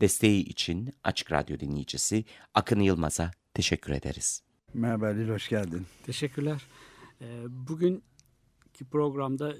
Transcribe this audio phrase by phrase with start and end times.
[0.00, 4.42] Desteği için Açık Radyo dinleyicisi Akın Yılmaz'a teşekkür ederiz.
[4.74, 5.86] Merhaba Halil, hoş geldin.
[6.02, 6.62] Teşekkürler.
[7.20, 9.54] Ee, bugünkü programda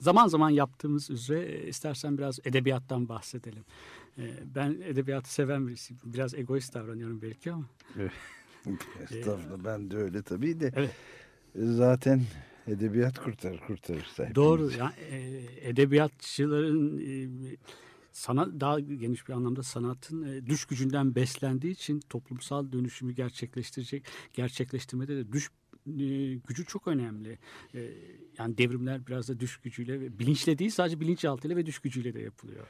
[0.00, 3.64] zaman zaman yaptığımız üzere e, istersen biraz edebiyattan bahsedelim.
[4.18, 4.22] Ee,
[4.54, 6.00] ben edebiyatı seven birisiyim.
[6.04, 7.64] Biraz egoist davranıyorum belki ama.
[9.00, 10.72] Estağfurullah, ben de öyle tabii de.
[10.76, 10.94] Evet.
[11.54, 12.22] Zaten
[12.66, 14.22] edebiyat kurtarır, kurtarırsa.
[14.22, 14.34] hepimiz.
[14.34, 14.70] Doğru.
[14.78, 17.28] Yani, e, edebiyatçıların e,
[18.12, 25.16] sanat daha geniş bir anlamda sanatın e, düş gücünden beslendiği için toplumsal dönüşümü gerçekleştirecek gerçekleştirmede
[25.16, 25.50] de düş
[25.86, 27.38] e, gücü çok önemli.
[27.74, 27.90] E,
[28.38, 32.20] yani devrimler biraz da düş gücüyle ve bilinçle değil sadece bilinçaltıyla ve düş gücüyle de
[32.20, 32.66] yapılıyor.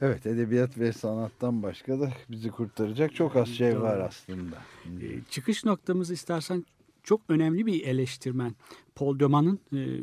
[0.00, 4.56] Evet, edebiyat ve sanattan başka da bizi kurtaracak çok az şey var aslında.
[5.02, 6.64] E, çıkış noktamızı istersen
[7.02, 8.54] çok önemli bir eleştirmen
[8.94, 10.00] Paul Döman'ın e,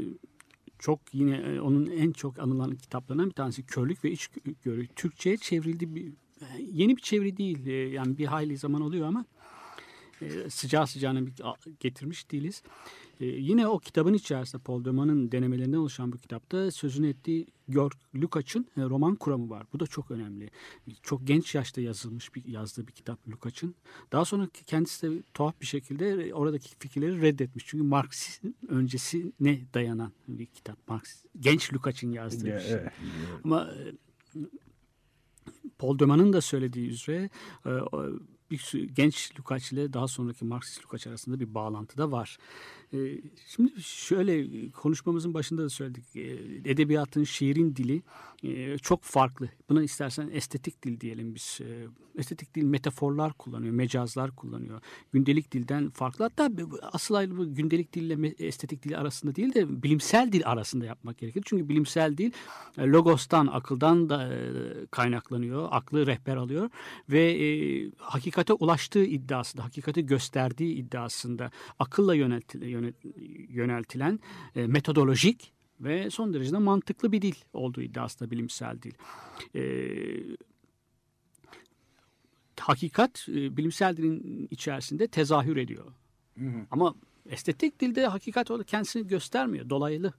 [0.81, 4.87] çok yine e, onun en çok anılan kitaplarından bir tanesi Körlük ve İçgörü.
[4.87, 6.07] Türkçe'ye çevrildi bir
[6.41, 7.67] e, yeni bir çeviri değil.
[7.67, 9.25] E, yani bir hayli zaman oluyor ama
[10.49, 11.19] sıcağı sıcağına
[11.79, 12.63] getirmiş değiliz.
[13.19, 18.67] E, yine o kitabın içerisinde Paul Döman'ın denemelerinden oluşan bu kitapta sözünü ettiği Georg Lukács'ın
[18.77, 19.67] e, roman kuramı var.
[19.73, 20.49] Bu da çok önemli.
[21.01, 23.75] Çok genç yaşta yazılmış bir yazdığı bir kitap Lukács'ın.
[24.11, 27.65] Daha sonra kendisi de tuhaf bir şekilde oradaki fikirleri reddetmiş.
[27.67, 30.87] Çünkü Marksizm öncesine dayanan bir kitap.
[30.87, 32.79] Marks, genç Lukács'ın yazdığı Ya, bir şey.
[33.43, 34.39] Ama e,
[35.77, 37.29] Paul Döman'ın da söylediği üzere
[37.65, 37.69] e,
[38.51, 42.37] bir genç Lukács ile daha sonraki Marksist Lukács arasında bir bağlantı da var.
[42.93, 42.97] E,
[43.47, 46.15] Şimdi şöyle konuşmamızın başında da söyledik.
[46.15, 46.21] E,
[46.71, 48.01] Edebiyatın, şiirin dili
[48.43, 49.49] e, çok farklı.
[49.69, 51.59] Buna istersen estetik dil diyelim biz.
[51.61, 54.81] E, Estetik dil metaforlar kullanıyor, mecazlar kullanıyor.
[55.13, 56.23] Gündelik dilden farklı.
[56.25, 56.49] Hatta
[56.81, 61.43] asıl ayrımı gündelik dille estetik dil arasında değil de bilimsel dil arasında yapmak gerekir.
[61.45, 62.31] Çünkü bilimsel dil
[62.77, 64.37] e, logostan, akıldan da e,
[64.91, 65.67] kaynaklanıyor.
[65.71, 66.69] Aklı rehber alıyor
[67.09, 74.19] ve hakikate ulaştığı iddiasında, hakikati gösterdiği iddiasında akılla yönelti- yönet- yöneltilen
[74.55, 78.93] e, metodolojik ve son derece de mantıklı bir dil olduğu iddiasında bilimsel dil.
[79.55, 79.61] E,
[82.59, 85.85] hakikat e, bilimsel dilin içerisinde tezahür ediyor.
[86.71, 86.95] Ama
[87.29, 89.69] estetik dilde hakikat kendisini göstermiyor.
[89.69, 90.13] Dolaylı.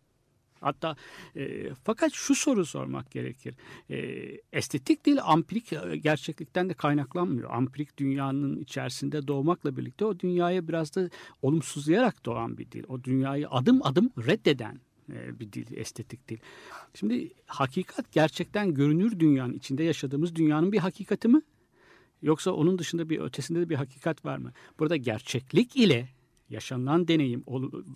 [0.62, 0.96] Hatta
[1.36, 3.54] e, fakat şu soru sormak gerekir.
[3.90, 3.96] E,
[4.52, 7.50] estetik dil ampirik e, gerçeklikten de kaynaklanmıyor.
[7.50, 11.10] Ampirik dünyanın içerisinde doğmakla birlikte o dünyaya biraz da
[11.42, 12.84] olumsuzlayarak doğan bir dil.
[12.88, 14.80] O dünyayı adım adım reddeden
[15.12, 16.38] e, bir dil, estetik dil.
[16.94, 21.42] Şimdi hakikat gerçekten görünür dünyanın içinde yaşadığımız dünyanın bir hakikati mi?
[22.22, 24.52] Yoksa onun dışında bir ötesinde de bir hakikat var mı?
[24.78, 26.08] Burada gerçeklik ile
[26.50, 27.44] yaşanılan deneyim,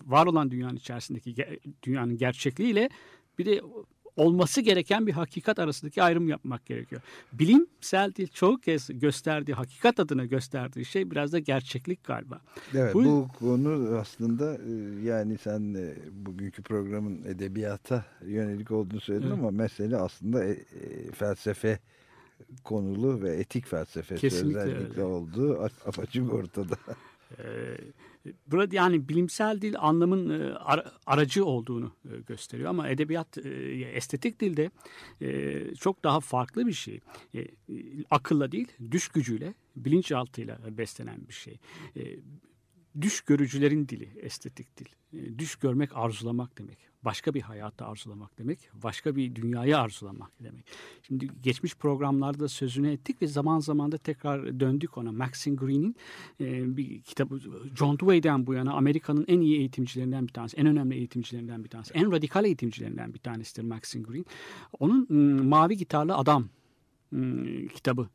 [0.05, 2.89] var olan dünyanın içerisindeki dünyanın gerçekliği ile
[3.39, 3.61] bir de
[4.15, 7.01] olması gereken bir hakikat arasındaki ayrım yapmak gerekiyor.
[7.33, 12.41] Bilimsel dil çoğu kez gösterdiği, hakikat adına gösterdiği şey biraz da gerçeklik galiba.
[12.73, 14.71] Evet, Bu- bu, konu aslında e,
[15.07, 19.37] yani sen de bugünkü programın edebiyata yönelik olduğunu söyledin Evet.
[19.39, 21.79] ama mesele aslında e, e, felsefe
[22.63, 25.03] konulu ve etik felsefesi Kesinlikle özellikle öyle.
[25.03, 26.75] olduğu apaçık ortada.
[27.39, 27.77] Ee,
[28.47, 33.49] Burada yani bilimsel dil anlamın e, ara- aracı olduğunu e, gösteriyor ama edebiyat e,
[33.93, 34.71] estetik dilde
[35.79, 36.99] çok daha farklı bir şey.
[38.09, 41.59] Akılla değil, düş gücüyle, bilinçaltıyla beslenen bir şey.
[43.01, 44.85] Düş görücülerin dili, estetik dil.
[45.37, 46.77] Düş görmek arzulamak demek.
[47.07, 48.59] Başka bir hayatı arzulamak demek.
[48.83, 50.65] Başka bir dünyayı arzulamak demek.
[51.03, 55.11] Şimdi geçmiş programlarda sözünü ettik ve zaman zaman da tekrar döndük ona.
[55.11, 55.95] Maxine Green'in
[56.41, 57.39] e, bir kitabı
[57.75, 60.57] John Dewey'den bu yana Amerika'nın en iyi eğitimcilerinden bir tanesi.
[60.57, 61.93] En önemli eğitimcilerinden bir tanesi.
[61.93, 64.25] En radikal eğitimcilerinden bir tanesidir Maxine Green.
[64.79, 66.49] Onun m, Mavi Gitarlı Adam
[67.11, 68.07] m, kitabı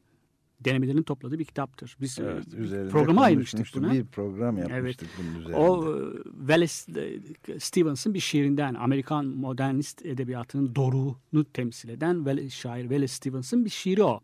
[0.65, 1.97] denemelerini topladığı bir kitaptır.
[2.01, 3.93] Biz Evet, bir programa ayırmıştık buna.
[3.93, 5.57] Bir program yapmıştık bunun üzerinde.
[5.57, 5.97] O
[6.39, 7.01] Wallace
[7.49, 13.71] e, Stevens'ın bir şiirinden Amerikan modernist edebiyatının doruğunu temsil eden Wallace- şair Wallace Stevens'ın bir
[13.71, 14.21] şiiri o.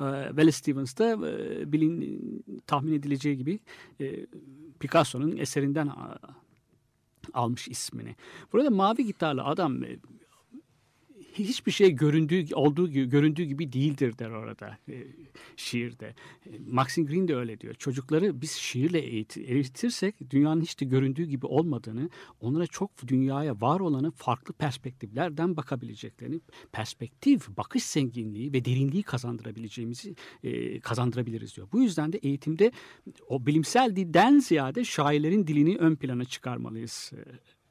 [0.00, 3.58] E, Wallace Stevens da e, bilin, tahmin edileceği gibi
[4.80, 5.90] Picasso'nun eserinden
[7.32, 8.16] almış ismini.
[8.52, 9.82] Burada mavi gitarlı adam
[11.38, 15.06] hiçbir şey göründüğü olduğu gibi göründüğü gibi değildir der orada e,
[15.56, 16.14] şiirde.
[16.46, 17.74] E, Maxine Green de öyle diyor.
[17.74, 23.80] Çocukları biz şiirle eğit eğitirsek dünyanın hiç de göründüğü gibi olmadığını, onlara çok dünyaya var
[23.80, 26.40] olanı farklı perspektiflerden bakabileceklerini,
[26.72, 31.68] perspektif, bakış zenginliği ve derinliği kazandırabileceğimizi e, kazandırabiliriz diyor.
[31.72, 32.72] Bu yüzden de eğitimde
[33.28, 37.20] o bilimsel dilden ziyade şairlerin dilini ön plana çıkarmalıyız e,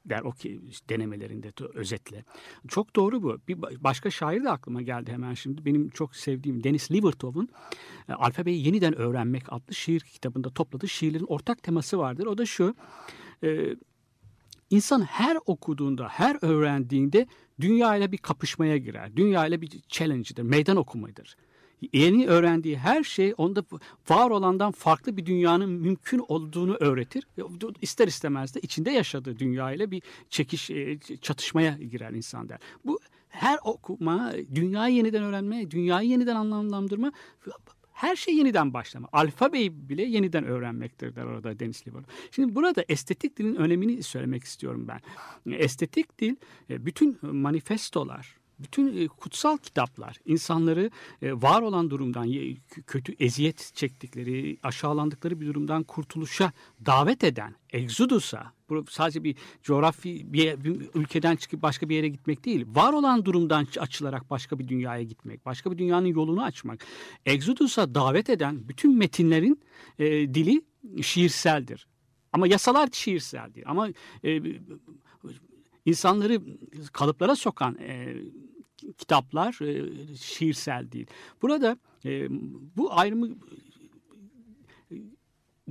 [0.06, 2.26] der o ki denemelerinde de özetle.
[2.68, 3.38] Çok doğru bu.
[3.48, 5.66] Bir ba- başka şair de aklıma geldi hemen şimdi.
[5.66, 7.50] Benim çok sevdiğim Dennis Livertov'un
[8.10, 12.26] e, Alfabeyi Yeniden Öğrenmek adlı şiir kitabında topladığı şiirlerin ortak teması vardır.
[12.26, 12.76] O da şu.
[13.44, 13.76] E,
[14.70, 17.28] İnsan her okuduğunda, her öğrendiğinde
[17.62, 19.16] dünyayla bir kapışmaya girer.
[19.16, 21.36] Dünyayla bir challenge'dır, meydan okumadır.
[21.94, 23.64] Yeni öğrendiği her şey onda
[24.10, 27.28] var olandan farklı bir dünyanın mümkün olduğunu öğretir.
[27.38, 27.44] Ve
[27.82, 32.60] İster istemez de içinde yaşadığı dünyayla bir çekiş, e, çatışmaya girer insan der.
[32.86, 33.00] Bu
[33.30, 37.12] her okuma, dünyayı yeniden öğrenme, dünyayı yeniden anlamlandırma
[38.02, 39.08] her şey yeniden başlama.
[39.12, 42.04] Alfabeyi bile yeniden öğrenmektir der orada Deniz Liver.
[42.32, 45.02] Şimdi burada estetik dilin önemini söylemek istiyorum ben.
[45.54, 46.36] Estetik dil
[46.70, 50.92] e, bütün manifestolar, bütün e, kutsal kitaplar insanları
[51.22, 52.32] e, var olan durumdan
[52.88, 56.52] kötü eziyet çektikleri, aşağılandıkları bir durumdan kurtuluşa
[56.86, 58.54] davet eden, Exodus'a,
[58.90, 63.68] sadece bir coğrafi bir, bir ülkeden çıkıp başka bir yere gitmek değil, var olan durumdan
[63.80, 66.86] açılarak başka bir dünyaya gitmek, başka bir dünyanın yolunu açmak.
[67.26, 69.62] Exodus'a davet eden bütün metinlerin
[70.00, 70.62] e, dili
[71.02, 71.88] şiirseldir.
[72.34, 73.66] Ama yasalar şiirsel değil.
[73.70, 73.90] Ama
[74.24, 74.42] e,
[75.86, 76.42] insanları
[76.94, 78.16] kalıplara sokan e,
[78.98, 81.08] kitaplar e, şiirsel değil.
[81.42, 82.28] Burada e,
[82.78, 83.30] bu ayrımı
[84.92, 84.96] e,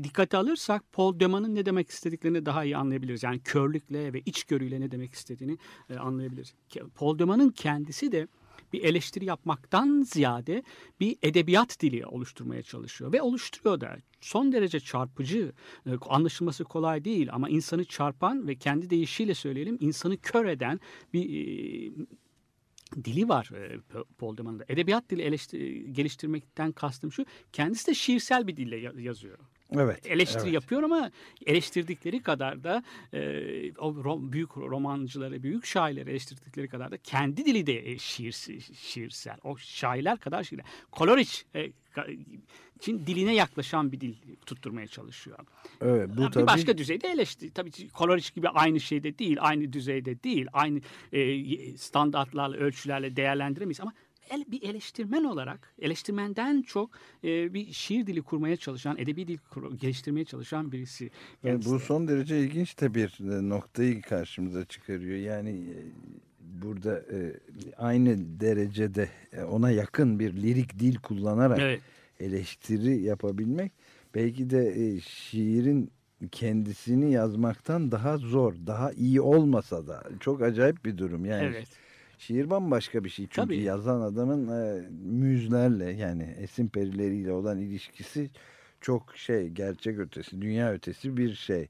[0.03, 3.23] dikkate alırsak Paul Deman'ın ne demek istediklerini daha iyi anlayabiliriz.
[3.23, 5.59] Yani körlükle ve içgörüyle ne demek istediğini
[5.99, 6.55] anlayabiliriz.
[6.95, 8.29] Paul Deman'ın kendisi de
[8.73, 10.63] bir eleştiri yapmaktan ziyade
[11.01, 15.53] bir edebiyat dili oluşturmaya çalışıyor ve oluşturuyor da son derece çarpıcı,
[16.01, 20.81] anlaşılması kolay değil ama insanı çarpan ve kendi deyişiyle söyleyelim insanı kör eden
[21.13, 21.93] bir
[23.05, 23.81] dili var e,
[24.19, 24.63] Paul Deman'ın.
[24.69, 25.23] Edebiyat dili
[25.93, 29.39] geliştirmekten kastım şu, kendisi de şiirsel bir dille ya- yazıyor.
[29.73, 30.07] Evet.
[30.07, 30.53] Eleştiri evet.
[30.53, 31.11] yapıyor ama
[31.47, 32.83] eleştirdikleri kadar da
[33.13, 33.19] e,
[33.73, 38.33] o ro- büyük romancıları, büyük şairleri eleştirdikleri kadar da kendi dili de e, şiir,
[38.75, 39.37] şiirsel.
[39.45, 40.67] O şairler kadar şiirler.
[40.91, 41.73] Koloriç e,
[42.77, 44.15] için diline yaklaşan bir dil
[44.47, 45.39] tutturmaya çalışıyor.
[45.81, 47.51] Evet, bu bir tabii başka düzeyde eleştiri.
[47.51, 50.81] Tabii Koloriç gibi aynı şeyde değil, aynı düzeyde değil, aynı
[51.13, 53.93] e, standartlarla, ölçülerle değerlendiremeyiz ama
[54.31, 56.91] el, bir eleştirmen olarak, eleştirmenden çok
[57.25, 61.11] e, bir şiir dili kurmaya çalışan, edebi dil kur- geliştirmeye çalışan birisi.
[61.43, 65.17] Kendisi bu son derece ilginç de bir e, noktayı karşımıza çıkarıyor.
[65.19, 65.79] Yani e,
[66.63, 67.41] burada e,
[67.77, 71.81] aynı derecede e, ona yakın bir lirik dil kullanarak Evet.
[72.21, 73.73] eleştiri yapabilmek
[74.15, 75.91] belki de e, şiirin
[76.33, 81.25] kendisini yazmaktan daha zor, daha iyi olmasa da çok acayip bir durum.
[81.25, 81.69] Yani Evet.
[82.21, 83.27] Şiir bambaşka bir şey.
[83.31, 83.63] Çünkü Tabii.
[83.63, 88.31] yazan adamın e, müzlerle yani esin perileriyle olan ilişkisi
[88.81, 91.69] çok şey gerçek ötesi, dünya ötesi bir şey.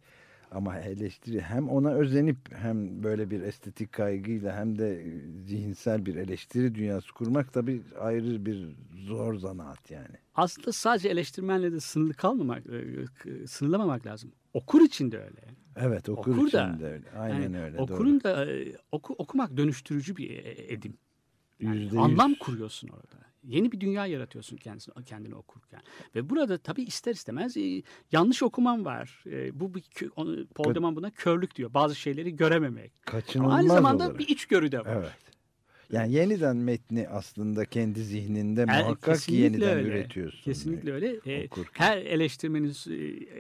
[0.51, 5.11] Ama eleştiri hem ona özenip hem böyle bir estetik kaygıyla hem de e,
[5.47, 8.67] zihinsel bir eleştiri dünyası kurmak tabii ayrı bir
[9.07, 10.17] zor zanaat yani.
[10.35, 14.33] Aslında sadece eleştirmenle de sınırlı kalmamak, e, sınırlamamak lazım.
[14.55, 15.41] Okur için de öyle.
[15.77, 17.11] Evet okur, Okur da, de öyle.
[17.19, 17.79] Aynen Yani öyle.
[17.79, 20.99] Okurun da e, oku, okumak dönüştürücü bir e, edim.
[21.61, 23.31] Yani anlam kuruyorsun orada.
[23.45, 25.81] Yeni bir dünya yaratıyorsun kendisini, kendini okurken.
[26.15, 29.25] Ve burada tabii ister istemez e, yanlış okuman var.
[29.27, 29.85] E, bu bir
[30.55, 31.75] Paul Deman buna körlük diyor.
[31.75, 32.93] Bazı şeyleri görememek.
[33.07, 34.19] Ama Kaçınılmaz aynı zamanda olarak.
[34.19, 34.97] bir içgörü de var.
[34.97, 35.30] Evet.
[35.93, 39.89] Yani yeniden metni aslında kendi zihninde E, muhakkak yeniden öyle.
[39.89, 40.43] üretiyorsun.
[40.43, 41.17] Kesinlikle öyle.
[41.27, 41.85] E, okurken.
[41.85, 42.95] her eleştirmenin e,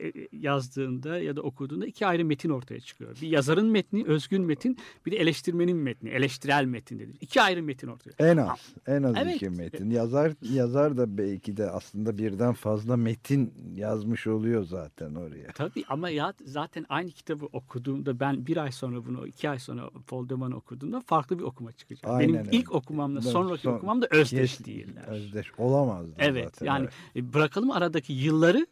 [0.08, 3.16] e, yazdığında ya da okuduğunda iki ayrı metin ortaya çıkıyor.
[3.22, 7.12] Bir yazarın metni, özgün metin, bir de eleştirmenin metni, eleştirel metin dedi.
[7.20, 8.10] İki ayrı metin ortaya.
[8.18, 9.36] En az, en az Evet.
[9.36, 9.90] iki metin.
[9.90, 15.52] Yazar yazar da belki de aslında birden fazla metin yazmış oluyor zaten oraya.
[15.54, 19.90] Tabii ama ya zaten aynı kitabı okuduğumda ben bir ay sonra bunu, iki ay sonra
[20.06, 22.10] Paul Deman'ı okuduğumda farklı bir okuma çıkacak.
[22.10, 22.56] Aynen Benim öyle.
[22.56, 25.04] ilk okumamla sonraki son- okumam da özdeş Kes- değiller.
[25.08, 26.66] Özdeş olamazdı Evet zaten.
[26.66, 28.66] yani e, bırakalım aradaki yılları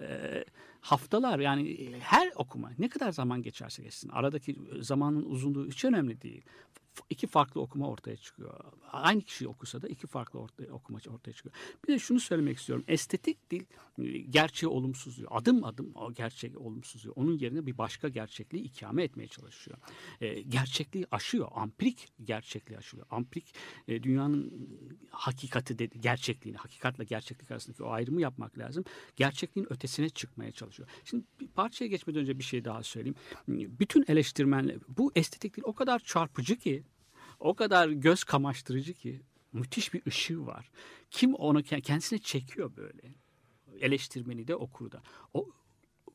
[0.00, 0.44] e,
[0.80, 6.22] haftalar yani e, her okuma ne kadar zaman geçerse geçsin aradaki zamanın uzunluğu hiç önemli
[6.22, 6.42] değil.
[7.10, 8.60] İki farklı okuma ortaya çıkıyor.
[8.92, 11.54] Aynı kişi okusa da iki farklı ortaya, okuma ortaya çıkıyor.
[11.86, 12.84] Bir de şunu söylemek istiyorum.
[12.88, 13.64] Estetik dil
[13.98, 15.30] e, gerçeği olumsuzluyor.
[15.34, 17.16] Adım adım o gerçeği olumsuzluyor.
[17.16, 19.78] Onun yerine bir başka gerçekliği ikame etmeye çalışıyor.
[20.20, 21.48] E, gerçekliği aşıyor.
[21.54, 23.06] Ampirik gerçekliği aşıyor.
[23.10, 23.54] Ampirik
[23.88, 24.68] e, dünyanın
[25.10, 28.84] hakikati dedi, gerçekliğini, hakikatle gerçeklik arasındaki o ayrımı yapmak lazım.
[29.16, 30.88] Gerçekliğin ötesine çıkmaya çalışıyor.
[31.04, 33.16] Şimdi bir parçaya geçmeden önce bir şey daha söyleyeyim.
[33.48, 36.82] Bütün eleştirmenler bu estetik dil o kadar çarpıcı ki,
[37.40, 39.20] o kadar göz kamaştırıcı ki
[39.52, 40.70] müthiş bir ışığı var.
[41.10, 43.02] Kim onu ke- kendisine çekiyor böyle.
[43.80, 45.02] Eleştirmeni de okur da.
[45.34, 45.48] O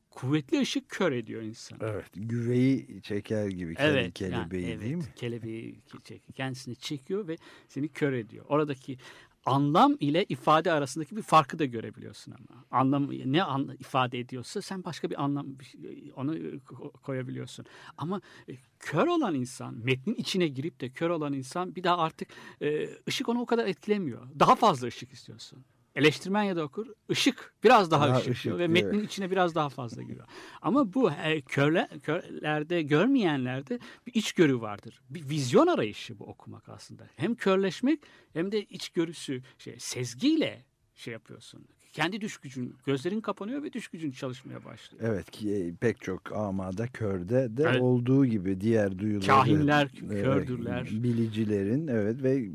[0.10, 1.80] kuvvetli ışık kör ediyor insanı.
[1.82, 2.06] Evet.
[2.13, 5.03] Güveyi çeker gibi Evet, kelebeği yani, değil mi?
[5.06, 7.36] evet, Kelebeği çek- kendisini çekiyor ve
[7.68, 8.46] seni kör ediyor.
[8.50, 8.98] Oradaki
[9.46, 12.66] anlam ile ifade arasındaki bir farkı da görebiliyorsun ama.
[12.72, 17.66] Anlam ne an, ifade ediyorsa sen başka bir anlam şey- onu ko- koyabiliyorsun.
[17.98, 22.28] Ama e, kör olan insan metnin içine girip de kör olan insan bir daha artık
[22.62, 24.28] e, ışık onu o kadar etkilemiyor.
[24.40, 25.66] Daha fazla ışık istiyorsun.
[25.96, 29.56] Eleştirmen ya da okur ışık biraz daha, Daha ışık, ışık, diyor ve metnin içine biraz
[29.56, 30.28] daha fazla giriyor.
[30.62, 35.02] Ama bu e, körle, körlerde görmeyenlerde bir içgörü vardır.
[35.10, 37.04] Bir vizyon arayışı bu okumak aslında.
[37.16, 38.00] Hem körleşmek
[38.34, 41.66] hem de içgörüsü şey sezgiyle şey yapıyorsun.
[41.94, 45.04] Kendi düş gücün, gözlerin kapanıyor ve düş gücün çalışmaya başlıyor.
[45.08, 47.82] Evet ki e, pek çok amada körde de Evet.
[47.82, 49.28] olduğu gibi diğer duyuları.
[49.28, 50.90] Kahinler Evet, kördürler.
[50.92, 52.50] Bilicilerin evet ve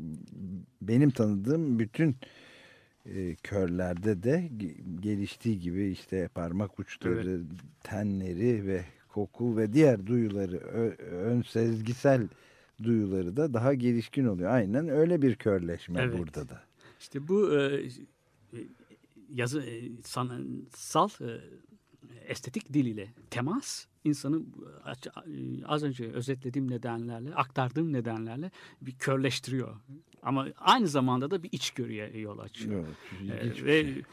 [0.81, 2.15] benim tanıdığım bütün
[3.05, 7.41] e, körlerde de ge- geliştiği gibi işte parmak uçları,
[7.83, 10.57] tenleri ve koku ve diğer duyuları
[11.11, 12.27] ön sezgisel
[12.83, 14.51] duyuları da daha gelişkin oluyor.
[14.51, 16.17] Aynen öyle bir körleşme Evet.
[16.19, 16.61] burada da.
[16.99, 17.81] İşte bu e,
[18.53, 18.57] e,
[19.33, 21.29] yazı e, sanatsal e,
[22.27, 24.41] estetik dil ile temas insanı
[24.83, 25.11] aç- e,
[25.65, 28.51] az önce özetlediğim nedenlerle, aktardığım nedenlerle
[28.81, 29.75] bir körleştiriyor.
[30.23, 32.85] Ama aynı zamanda da bir içgörüye yol açıyor.
[33.31, 34.03] Evet, Ee, ve şey.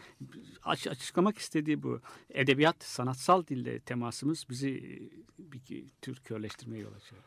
[0.65, 2.01] aç- açıklamak istediği bu.
[2.31, 7.23] Edebiyat, sanatsal dille temasımız bizi e, bir tür körleştirmeye yol açıyor.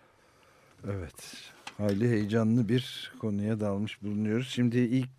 [0.88, 1.35] Evet.
[1.77, 4.47] Hayli heyecanlı bir konuya dalmış bulunuyoruz.
[4.49, 5.09] Şimdi ilk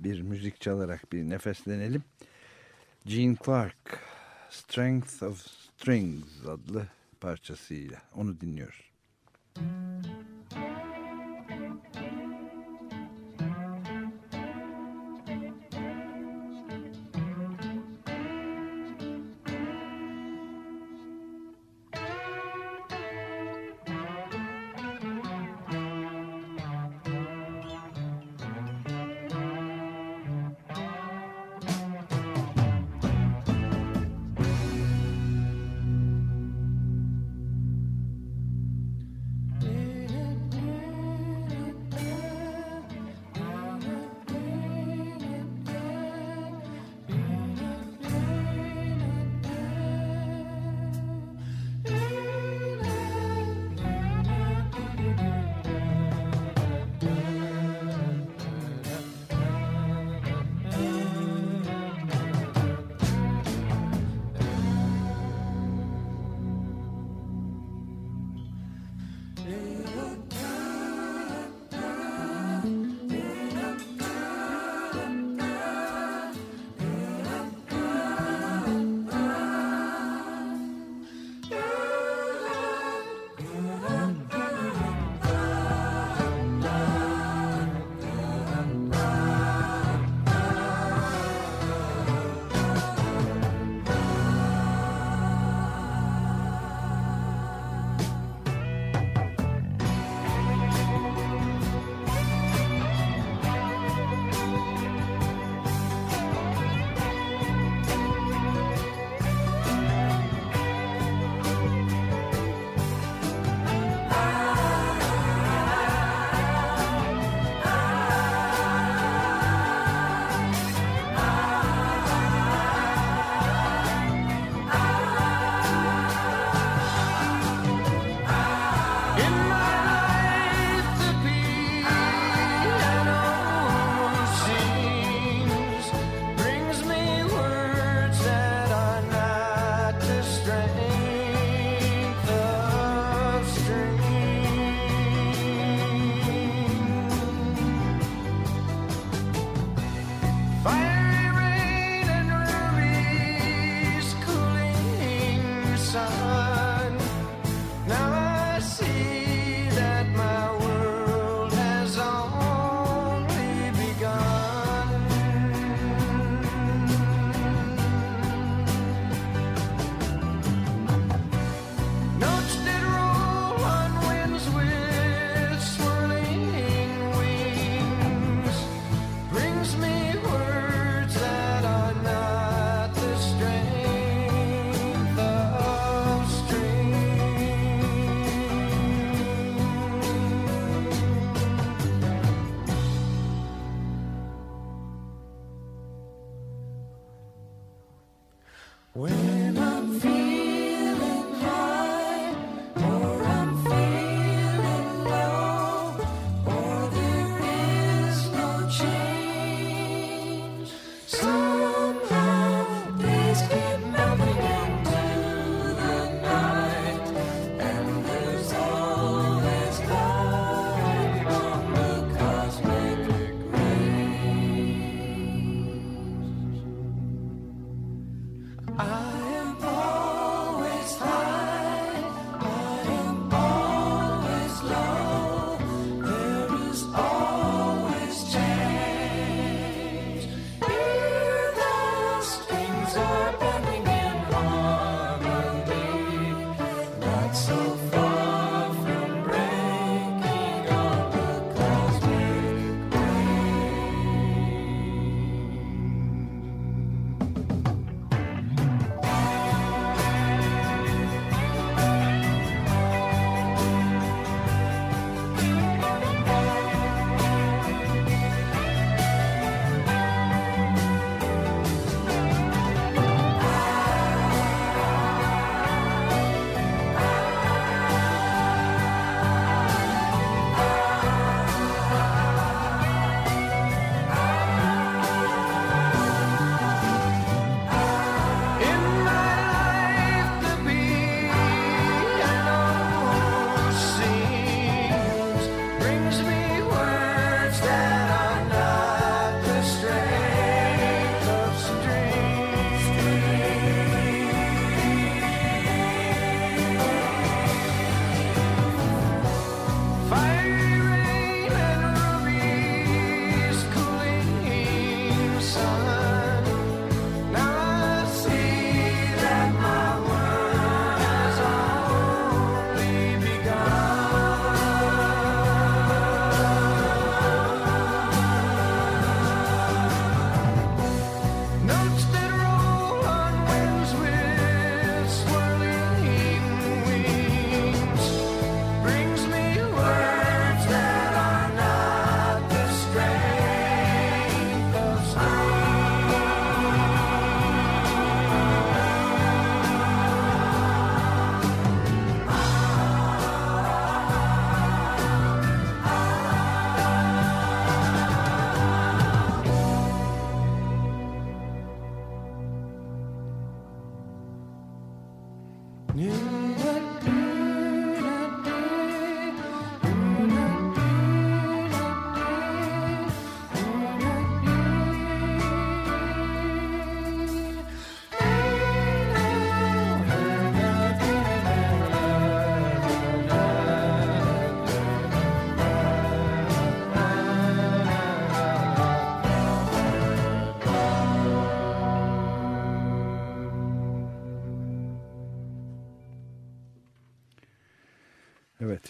[0.00, 2.02] bir müzik çalarak bir nefeslenelim.
[3.06, 4.00] Gene Clark,
[4.52, 6.86] Strength of Strings adlı
[7.20, 8.91] parçasıyla onu dinliyoruz.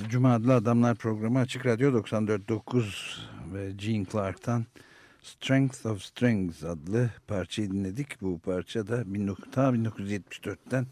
[0.01, 3.21] Evet, Cuma adlı Adamlar programı Açık Radyo 94.9
[3.55, 4.67] ve Gene Clark'tan
[5.23, 8.21] Strength of Strings adlı parçayı dinledik.
[8.23, 10.87] Bu parça da 19, ta 1974'ten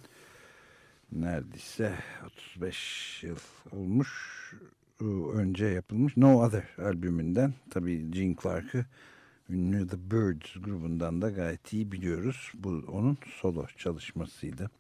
[1.13, 1.95] neredeyse
[2.27, 3.37] 35 yıl
[3.73, 4.11] olmuş
[5.35, 7.55] önce yapılmış No Other albümünden.
[7.71, 8.87] Tabii Gene Clark'ı
[9.51, 12.53] ünlü The Birds grubundan da gayet iyi biliyoruz.
[12.55, 14.71] Bu onun solo çalışmasıydı.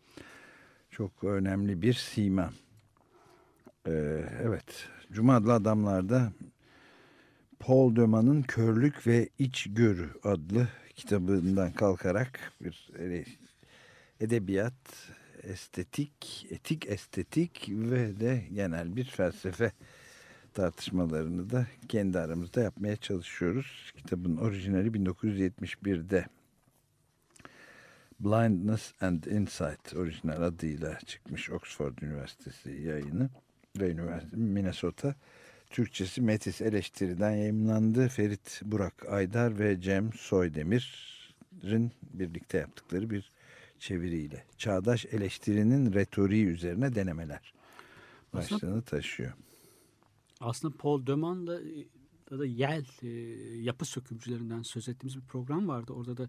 [0.90, 2.50] Çok önemli bir sima.
[3.86, 6.32] Ee, evet, Cuma adamlarda
[7.58, 12.90] Paul Döman'ın Körlük ve İçgörü adlı kitabından kalkarak bir
[14.20, 15.10] edebiyat,
[15.42, 19.72] estetik, etik estetik ve de genel bir felsefe
[20.54, 23.92] tartışmalarını da kendi aramızda yapmaya çalışıyoruz.
[23.96, 26.26] Kitabın orijinali 1971'de
[28.20, 33.30] Blindness and Insight orijinal adıyla çıkmış Oxford Üniversitesi yayını
[33.76, 35.14] ve Üniversite Minnesota.
[35.70, 38.08] Türkçesi Metis Eleştiri'den yayımlandı.
[38.08, 43.30] Ferit Burak Aydar ve Cem Soydemir'in birlikte yaptıkları bir
[43.78, 44.44] çeviriyle.
[44.58, 47.52] Çağdaş eleştirinin retoriği üzerine denemeler
[48.34, 49.32] başlığını taşıyor.
[50.40, 51.60] Aslında Paul Deman'la
[52.30, 53.08] da, da Yel e,
[53.60, 55.92] yapı sökümcülerinden söz ettiğimiz bir program vardı.
[55.92, 56.28] Orada da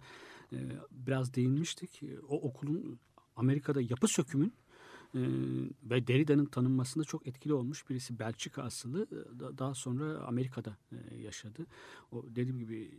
[0.54, 0.58] e,
[0.92, 2.04] biraz değinmiştik.
[2.04, 3.00] E, O okulun
[3.36, 4.54] Amerika'da yapı sökümün
[5.16, 5.20] e,
[5.84, 9.04] ve Derrida'nın tanınmasında çok etkili olmuş birisi Belçika asıllı.
[9.04, 11.66] e, da- Daha sonra Amerika'da e, yaşadı.
[12.12, 12.92] O dediğim gibi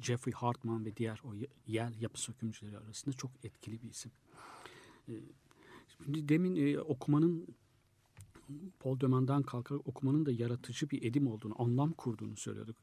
[0.00, 1.32] Jeffrey Hartman ve diğer o
[1.66, 4.12] yer yapı sökümcüleri arasında çok etkili bir isim.
[5.08, 5.12] E,
[6.04, 7.46] şimdi demin e, okumanın
[8.80, 12.76] Paul Dömen'den kalkarak okumanın da yaratıcı bir edim olduğunu, anlam kurduğunu söylüyorduk.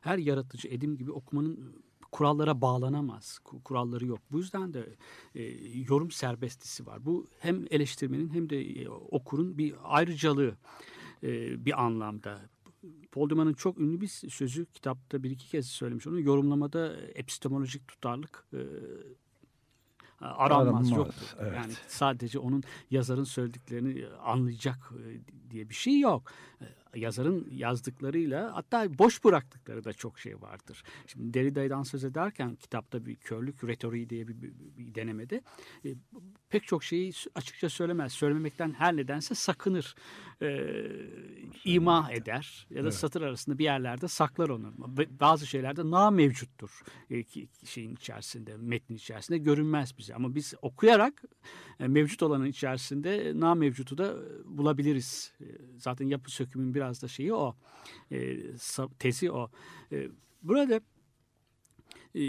[0.00, 3.38] Her yaratıcı edim gibi okumanın kurallara bağlanamaz.
[3.64, 4.18] Kuralları yok.
[4.32, 4.96] Bu yüzden de
[5.34, 5.42] e,
[5.88, 7.06] yorum serbestisi var.
[7.06, 10.56] Bu hem eleştirmenin hem de e, okurun bir ayrıcalığı
[11.22, 12.40] e, bir anlamda.
[13.12, 16.20] Paul Duman'ın çok ünlü bir sözü kitapta bir iki kez söylemiş onu.
[16.20, 18.58] Yorumlamada epistemolojik tutarlık e,
[20.20, 21.34] aranmaz Aranmaz, yoktur.
[21.38, 21.52] evet.
[21.56, 26.32] Yani sadece onun yazarın söylediklerini anlayacak e, diye bir şey yok.
[26.94, 30.82] Yazarın yazdıklarıyla hatta boş bıraktıkları da çok şey vardır.
[31.06, 35.42] Şimdi Derrida'dan söz ederken kitapta bir körlük retoriği diye bir, bir, bir denemede
[35.84, 35.94] e,
[36.50, 38.12] pek çok şeyi açıkça söylemez.
[38.12, 39.94] Söylememekten her nedense sakınır.
[40.42, 40.48] E,
[41.64, 42.94] ima eder ya da Evet.
[42.94, 44.74] satır arasında bir yerlerde saklar onu.
[45.20, 47.24] Bazı şeylerde na mevcuttur e,
[47.64, 50.14] şeyin içerisinde, metnin içerisinde görünmez bize.
[50.14, 51.22] Ama biz okuyarak
[51.80, 55.32] e, mevcut olanın içerisinde na mevcutu da e, bulabiliriz.
[55.40, 55.44] E,
[55.78, 57.56] Zaten yapı sökümün biraz da şeyi o.
[58.12, 58.38] E,
[58.98, 59.50] Tezi o.
[59.92, 60.08] E,
[60.42, 60.80] Burada
[62.14, 62.22] e,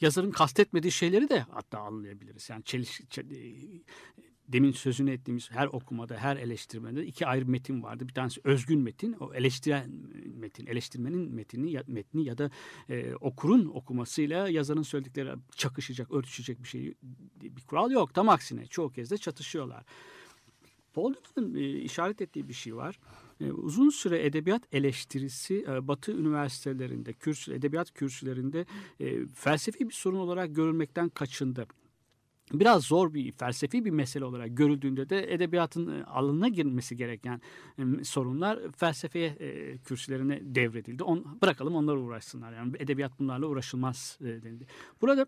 [0.00, 2.50] yazarın kastetmediği şeyleri de hatta anlayabiliriz.
[2.50, 3.82] Yani çeliş, çel- e,
[4.48, 8.08] demin sözünü ettiğimiz her okumada, her eleştirmede iki ayrı metin vardı.
[8.08, 9.90] Bir tanesi özgün metin, o eleştiren
[10.34, 12.50] metin, eleştirmenin metni ya, metni ya da
[12.88, 16.94] e, okurun okumasıyla yazarın söyledikleri çakışacak, örtüşecek bir şey,
[17.40, 18.14] bir kural yok.
[18.14, 19.84] Tam aksine çoğu kez de çatışıyorlar.
[20.94, 22.98] Paul Newman'ın e, işaret ettiği bir şey var.
[23.40, 28.66] E, uzun süre edebiyat eleştirisi e, Batı üniversitelerinde, kürsü, edebiyat kürsülerinde
[29.00, 31.66] e, felsefi bir sorun olarak görülmekten kaçındı.
[32.52, 37.40] Biraz zor bir felsefi bir mesele olarak görüldüğünde de edebiyatın e, alanına girmesi gereken
[38.02, 39.36] sorunlar felsefeye
[39.84, 41.02] kürsülerine devredildi.
[41.02, 42.52] On, bırakalım onlar uğraşsınlar.
[42.52, 44.66] Yani edebiyat bunlarla uğraşılmaz denildi.
[45.00, 45.26] Burada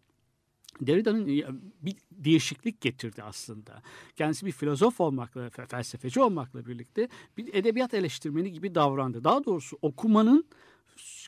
[0.81, 1.42] Derrida'nın e,
[1.83, 3.83] bir değişiklik getirdi aslında.
[4.16, 9.24] Kendisi bir filozof olmakla, fe- felsefeci olmakla birlikte bir edebiyat eleştirmeni gibi davrandı.
[9.24, 10.44] Daha doğrusu okumanın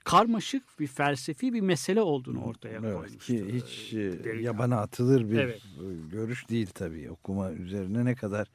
[0.04, 3.18] karmaşık bir felsefi bir mesele olduğunu ortaya Evet, koymuştu.
[3.18, 4.42] ki hiç e, Derrida.
[4.42, 5.60] yabana atılır bir Evet.
[5.80, 7.10] e, görüş değil tabii.
[7.10, 8.48] Okuma üzerine ne kadar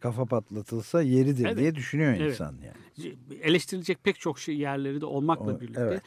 [0.00, 1.58] kafa patlatılsa yeridir Evet.
[1.58, 2.30] diye düşünüyor Evet.
[2.32, 3.16] insan yani.
[3.42, 6.02] eleştirilecek pek çok şey yerleri de olmakla O- birlikte evet.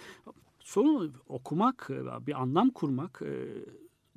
[0.60, 1.90] sorun okumak,
[2.28, 3.48] bir anlam kurmak, e,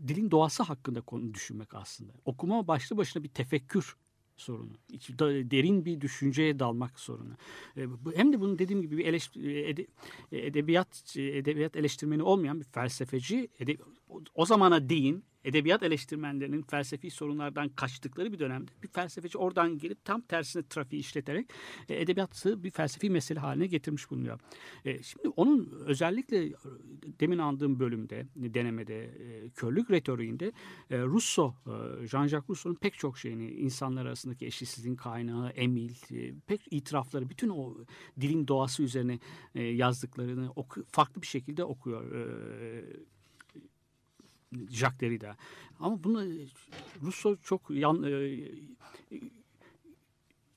[0.09, 2.13] dilin doğası hakkında konu düşünmek aslında.
[2.25, 3.97] Okuma başlı başına bir tefekkür
[4.37, 4.73] sorunu.
[5.51, 7.35] Derin bir düşünceye dalmak sorunu.
[7.77, 9.37] E, Hem de bunun dediğim gibi bir eleş-
[9.69, 9.87] ede-
[10.33, 13.77] edebiyat edebiyat eleştirmeni olmayan bir felsefeci ede-
[14.09, 20.21] o- zamana değin edebiyat eleştirmenlerinin felsefi sorunlardan kaçtıkları bir dönemde bir felsefeci oradan gelip tam
[20.21, 21.51] tersine trafiği işleterek
[21.89, 24.41] e, edebiyatı bir felsefi mesele haline getirmiş bulunuyor.
[24.85, 26.53] E, Şimdi onun özellikle
[27.21, 30.53] demin andığım bölümde, denemede, e, körlük retoriğinde
[30.91, 31.71] e, Rousseau, e,
[32.07, 37.77] Jean-Jacques Rousseau'nun pek çok şeyini, insanlar arasındaki eşitsizliğin kaynağı, emil, e, pek itirafları, bütün o
[38.21, 39.19] dilin doğası üzerine
[39.55, 40.51] e, yazdıklarını
[40.91, 42.13] farklı bir şekilde okuyor.
[42.13, 42.85] E,
[44.71, 45.37] Jacques Derrida.
[45.81, 46.47] Ama bunu e,
[47.03, 48.41] Rousseau çok yan, e,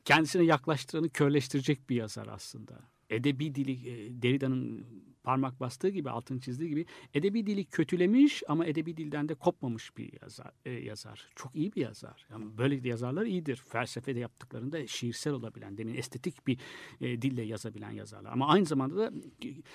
[0.05, 2.79] kendisine yaklaştıranı körleştirecek bir yazar aslında.
[3.09, 4.85] Edebi dili e, Derrida'nın
[5.27, 10.21] parmak bastığı gibi altını çizdiği gibi edebi dili kötülemiş ama edebi dilden de kopmamış bir
[10.21, 10.51] yazar.
[10.65, 11.27] e, yazar.
[11.35, 12.27] Çok iyi bir yazar.
[12.31, 13.63] Yani böyle yazarlar iyidir.
[13.67, 16.57] Felsefede yaptıklarında şiirsel olabilen, demin estetik bir
[17.01, 18.31] e, dille yazabilen yazarlar.
[18.31, 19.11] Ama aynı zamanda da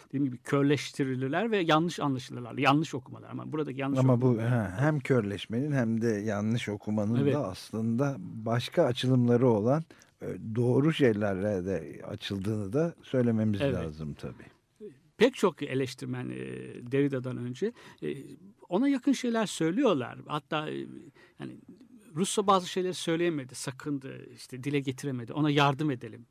[0.08, 2.58] dediğim gibi körleştirilirler ve yanlış anlaşılırlar.
[2.58, 3.30] Yanlış okumalar.
[3.30, 7.34] Ama buradaki yanlış Ama bu ha, hem körleşmenin hem de yanlış okumanın Evet.
[7.34, 9.84] da aslında başka açılımları olan
[10.22, 13.74] e, doğru şeylerle de açıldığını da söylememiz Evet.
[13.74, 14.61] lazım tabii.
[15.22, 16.36] Pek çok eleştirmen e,
[16.92, 18.16] Derrida'dan önce e,
[18.68, 20.18] ona yakın şeyler söylüyorlar.
[20.26, 20.86] Hatta e,
[21.38, 21.58] yani
[22.14, 25.32] Russo bazı şeyleri söyleyemedi, sakındı, işte dile getiremedi.
[25.32, 26.26] Ona yardım edelim.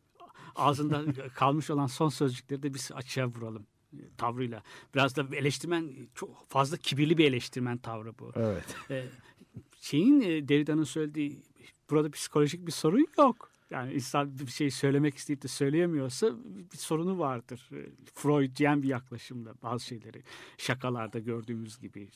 [0.56, 4.63] Ağzında kalmış olan son sözcükleri de biz açığa vuralım e, tavrıyla.
[4.95, 8.32] Biraz da eleştirmen çok fazla kibirli bir eleştirmen tavrı bu.
[8.36, 8.75] Evet.
[8.89, 9.06] E,
[9.82, 11.43] şeyin e, Derrida'nın söylediği
[11.89, 13.51] burada psikolojik bir sorun yok.
[13.71, 16.31] Yani insan bir şey söylemek isteyip de söyleyemiyorsa
[16.73, 17.69] bir sorunu vardır.
[17.71, 20.23] E, Freudyen bir yaklaşımda bazı şeyleri
[20.57, 22.10] şakalarda gördüğümüz gibi.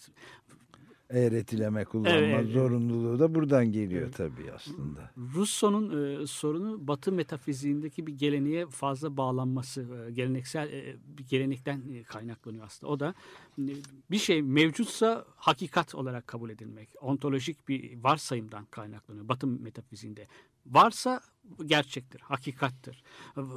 [1.09, 2.53] Eğretileme kullanma Evet, evet.
[2.53, 4.15] zorunluluğu da buradan geliyor Evet.
[4.17, 5.11] tabii aslında.
[5.35, 12.03] Rousseau'nun e, sorunu Batı metafiziğindeki bir geleneğe fazla bağlanması, e, geleneksel e, bir gelenekten e,
[12.03, 12.93] kaynaklanıyor aslında.
[12.93, 13.13] O da
[13.59, 13.71] e,
[14.11, 20.27] bir şey mevcutsa hakikat olarak kabul edilmek, ontolojik bir varsayımdan kaynaklanıyor Batı metafiziğinde.
[20.65, 21.21] Varsa
[21.65, 23.03] gerçektir, hakikattir.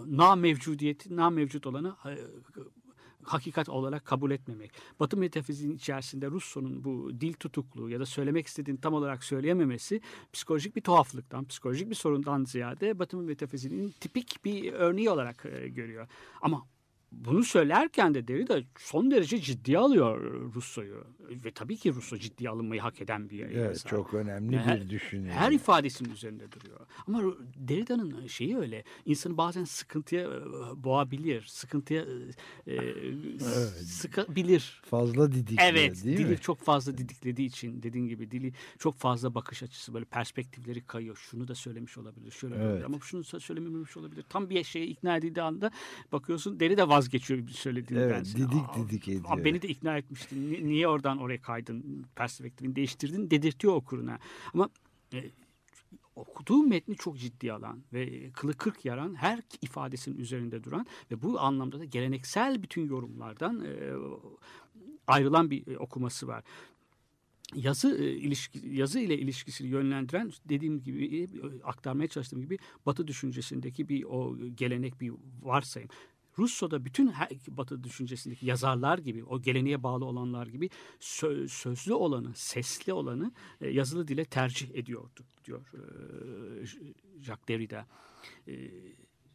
[0.07, 2.19] Na mevcudiyeti, na mevcut olanı e,
[3.23, 4.73] hakikat olarak kabul etmemek.
[5.01, 10.01] Batı metafiziğinin içerisinde Russo'nun bu dil tutukluğu ya da söylemek istediğini tam olarak söyleyememesi
[10.33, 16.09] psikolojik bir tuhaflıktan, psikolojik bir sorundan ziyade Batı metafiziğinin tipik bir örneği olarak e, görüyor.
[16.41, 16.67] Ama
[17.13, 20.21] bunu söylerken de Derrida son derece ciddiye alıyor
[20.55, 21.05] Russo'yu.
[21.45, 25.31] Ve tabii ki Russo ciddiye alınmayı hak eden bir Evet çok önemli Her- bir düşünce.
[25.31, 26.81] Her ifadesinin üzerinde duruyor.
[27.07, 27.23] Ama
[27.57, 28.85] Derrida'nın şeyi öyle.
[29.05, 30.41] insanı bazen sıkıntıya e,
[30.85, 31.43] boğabilir.
[31.47, 32.05] Sıkıntıya
[32.67, 33.39] e, e,
[33.85, 34.81] sıkabilir.
[34.85, 36.39] Fazla didikliyor Evet, değil dili mi?
[36.39, 41.17] çok fazla didiklediği için dediğin gibi dili çok fazla bakış açısı böyle perspektifleri kayıyor.
[41.17, 42.65] Şunu da söylemiş olabilir, şöyle Evet.
[42.67, 44.25] olabilir ama şunu da söylememiş olabilir.
[44.29, 45.71] Tam bir şeye ikna edildiği anda
[46.13, 48.09] bakıyorsun deri de vazgeçiyor bir söylediğinden.
[48.09, 49.25] Evet, didik didik ediyor.
[49.29, 50.53] Aa, beni de ikna etmiştin.
[50.53, 54.19] Ni- Niye oradan oraya kaydın, perspektifini değiştirdin dedirtiyor okuruna.
[54.55, 54.69] Ama
[55.15, 55.25] e,
[56.17, 61.41] okuduğu metni çok ciddi alan ve kılı kırk yaran her ifadesinin üzerinde duran ve bu
[61.41, 63.93] anlamda da geleneksel bütün yorumlardan e,
[65.07, 66.45] ayrılan bir e, okuması var.
[67.55, 71.29] Yazı e, ilişki yazı ile ilişkisini yönlendiren dediğim gibi e,
[71.65, 75.89] aktarmaya çalıştığım gibi Batı düşüncesindeki bir o gelenek bir varsayım.
[76.39, 80.71] Russo'da bütün her, Batı düşüncesindeki yazarlar gibi, o geleneğe bağlı olanlar gibi
[81.01, 86.67] sö- sözlü olanı, sesli olanı e, yazılı dile tercih ediyordu diyor e,
[87.21, 87.87] Jacques Derrida.
[88.49, 88.53] E,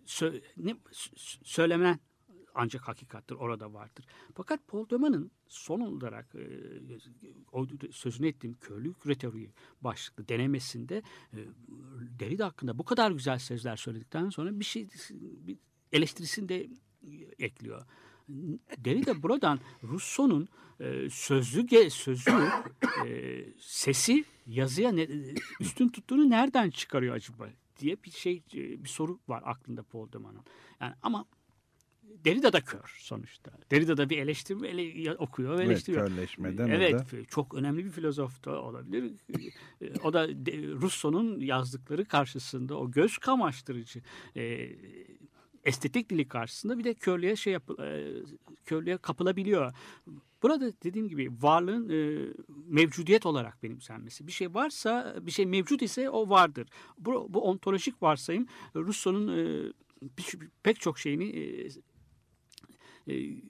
[0.06, 2.00] sö- ne, s- söylemen
[2.56, 4.06] ancak hakikattir, orada vardır.
[4.36, 11.38] Fakat Paul Deman'ın son olarak e, sözünü ettiğim körlük retoriği başlıklı denemesinde e,
[12.20, 14.88] Derrida hakkında bu kadar güzel sözler söyledikten sonra bir şey
[15.18, 15.58] bir
[15.92, 16.70] eleştirisini
[17.04, 17.86] de ekliyor.
[18.78, 20.48] Derrida buradan Rousseau'nun
[20.80, 22.32] e, sözlü ge- sözlü
[23.08, 25.08] e, sesi yazıya ne,
[25.60, 30.42] üstün tuttuğunu nereden çıkarıyor acaba diye bir şey e, bir soru var aklında Paul Deman'ın.
[30.82, 31.26] Yani ama
[32.26, 33.52] Derrida da kör sonuçta.
[33.72, 36.08] Derrida da bir eleştirme ele, okuyor ve Evet, eleştiriyor.
[36.08, 39.12] körleşmeden evet, da- çok önemli bir filozof da olabilir.
[39.82, 44.02] E, o da de- Rousseau'nun yazdıkları karşısında o göz kamaştırıcı
[44.36, 44.70] e,
[45.63, 48.13] estetik dili karşısında bir de körlüğe şey yap, e,
[48.65, 49.73] körlüğe kapılabiliyor.
[50.43, 52.28] Burada dediğim gibi varlığın e,
[52.67, 54.28] mevcudiyet olarak benimsenmesi.
[54.28, 56.67] Bir şey varsa, bir şey mevcut ise o vardır.
[56.97, 59.71] Bu, bu ontolojik varsayım Rousseau'nun e,
[60.63, 61.69] pek çok şeyini e,
[63.08, 63.41] e,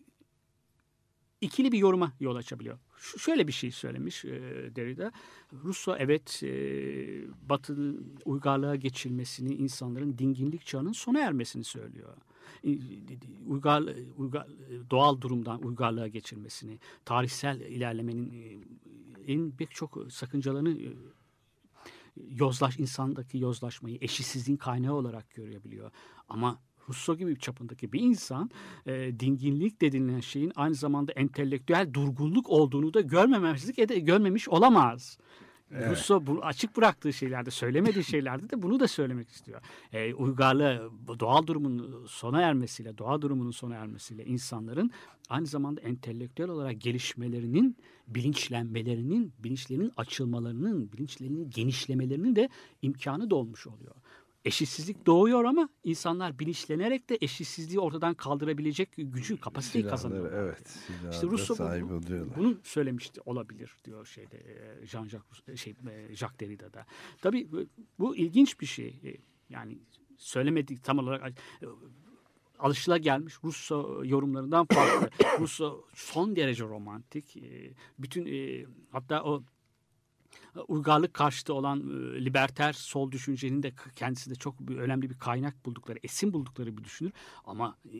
[1.42, 2.80] ikili bir yoruma yol açabiliyor.
[3.18, 4.30] Şöyle bir şey söylemiş e,
[4.76, 5.12] Derrida.
[5.64, 6.50] Rousseau evet e,
[7.50, 12.18] Batı'nın uygarlığa geçilmesini, insanların dinginlik çağının sona ermesini söylüyor.
[13.48, 13.84] Uygar,
[14.18, 14.48] uygar,
[14.92, 18.34] doğal durumdan uygarlığa geçilmesini, tarihsel ilerlemenin
[19.28, 20.78] en pek çok sakıncalarını
[22.30, 25.92] yozlaş insandaki yozlaşmayı eşitsizliğin kaynağı olarak görebiliyor.
[26.30, 28.50] Ama Rousseau gibi bir çapındaki bir insan
[28.86, 35.18] e, dinginlik denilen şeyin aynı zamanda entelektüel durgunluk olduğunu da görmemezlik ede, görmemiş olamaz.
[35.72, 39.62] Rousseau bu açık bıraktığı şeylerde, söylemediği şeylerde de bunu da söylemek istiyor.
[39.94, 44.92] E, uygarlığı, doğal durumun sona ermesiyle, doğa durumunun sona ermesiyle insanların
[45.30, 52.50] aynı zamanda entelektüel olarak gelişmelerinin, bilinçlenmelerinin, bilinçlerinin açılmalarının, bilinçlerinin genişlemelerinin de
[52.82, 53.96] imkanı dolmuş oluyor.
[54.46, 60.34] Eşitsizlik doğuyor ama insanlar bilinçlenerek de eşitsizliği ortadan kaldırabilecek gücü, kapasiteyi Silahları, kazanıyorlar.
[60.44, 60.68] evet.
[60.68, 62.38] Silahlara İşte Rousseau bu- sahip oluyorlar.
[62.38, 66.86] bunu söylemişti olabilir diyor şeyde e, Jean-Jacques Rousseau- şey e, Jacques Derrida'da.
[67.22, 67.48] Tabii
[68.00, 68.88] bu, ilginç bir şey.
[69.04, 69.18] E,
[69.50, 69.78] Yani
[70.18, 71.66] söylemedik tam olarak e,
[72.60, 75.10] alışılagelmiş Russo yorumlarından farklı.
[75.40, 77.38] Russo son derece romantik.
[77.38, 79.44] E, Bütün e, hatta o
[80.68, 86.00] uygarlık karşıtı olan e, liberter sol düşüncenin de kendisinde çok bir, önemli bir kaynak buldukları,
[86.04, 87.12] esin buldukları bir düşünür.
[87.46, 87.98] Ama e,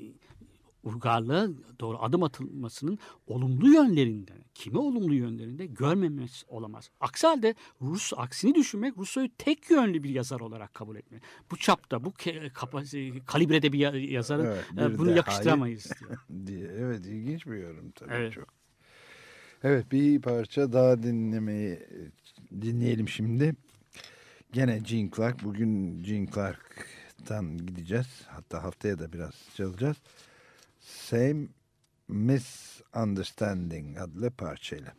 [0.84, 1.48] uygarlığa
[1.80, 6.90] doğru adım atılmasının olumlu yönlerinde, kimi olumlu yönlerinde görmemesi olamaz.
[7.00, 11.22] Aksi halde Rus aksini düşünmek Rousseau'yu tek yönlü bir yazar olarak kabul etmek.
[11.52, 15.92] Bu çapta, bu ke- kapasite, kalibrede bir ya- yazarın Evet, e, bunu yakıştıramayız
[16.46, 16.68] diye.
[16.68, 18.34] Evet ilginç bir yorum tabii Evet.
[18.34, 18.48] çok.
[19.64, 21.80] Evet bir parça daha dinlemeyi
[22.62, 23.56] dinleyelim şimdi.
[24.52, 25.44] Gene Gene Clark.
[25.44, 28.22] Bugün Gene Clark'tan gideceğiz.
[28.28, 29.98] Hatta haftaya da biraz çalacağız.
[30.80, 31.48] Same
[32.08, 34.94] Misunderstanding adlı parçayla.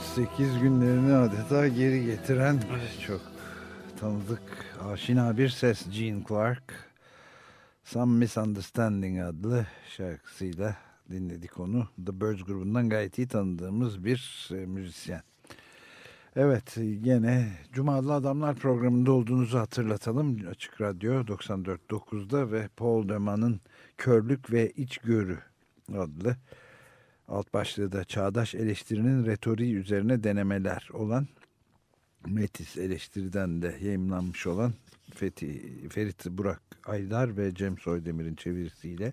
[0.00, 2.60] 78 günlerini adeta geri getiren
[3.06, 3.20] çok
[4.00, 4.42] tanıdık,
[4.92, 6.90] aşina bir ses Gene Clark.
[7.84, 10.76] Some Misunderstanding adlı şarkısıyla
[11.10, 11.88] dinledik onu.
[12.06, 15.22] The Birds grubundan gayet iyi tanıdığımız bir e, müzisyen.
[16.36, 20.38] Evet gene Cumalı Adamlar programında olduğunuzu hatırlatalım.
[20.50, 23.60] Açık Radyo 94.9'da ve Paul Döman'ın
[23.96, 25.38] Körlük ve İçgörü
[25.94, 26.36] adlı
[27.30, 31.28] alt başlığı da çağdaş eleştirinin retoriği üzerine denemeler olan
[32.26, 34.72] Metis eleştiriden de yayınlanmış olan
[35.14, 39.12] Fethi, Ferit Burak Aydar ve Cem Soydemir'in çevirisiyle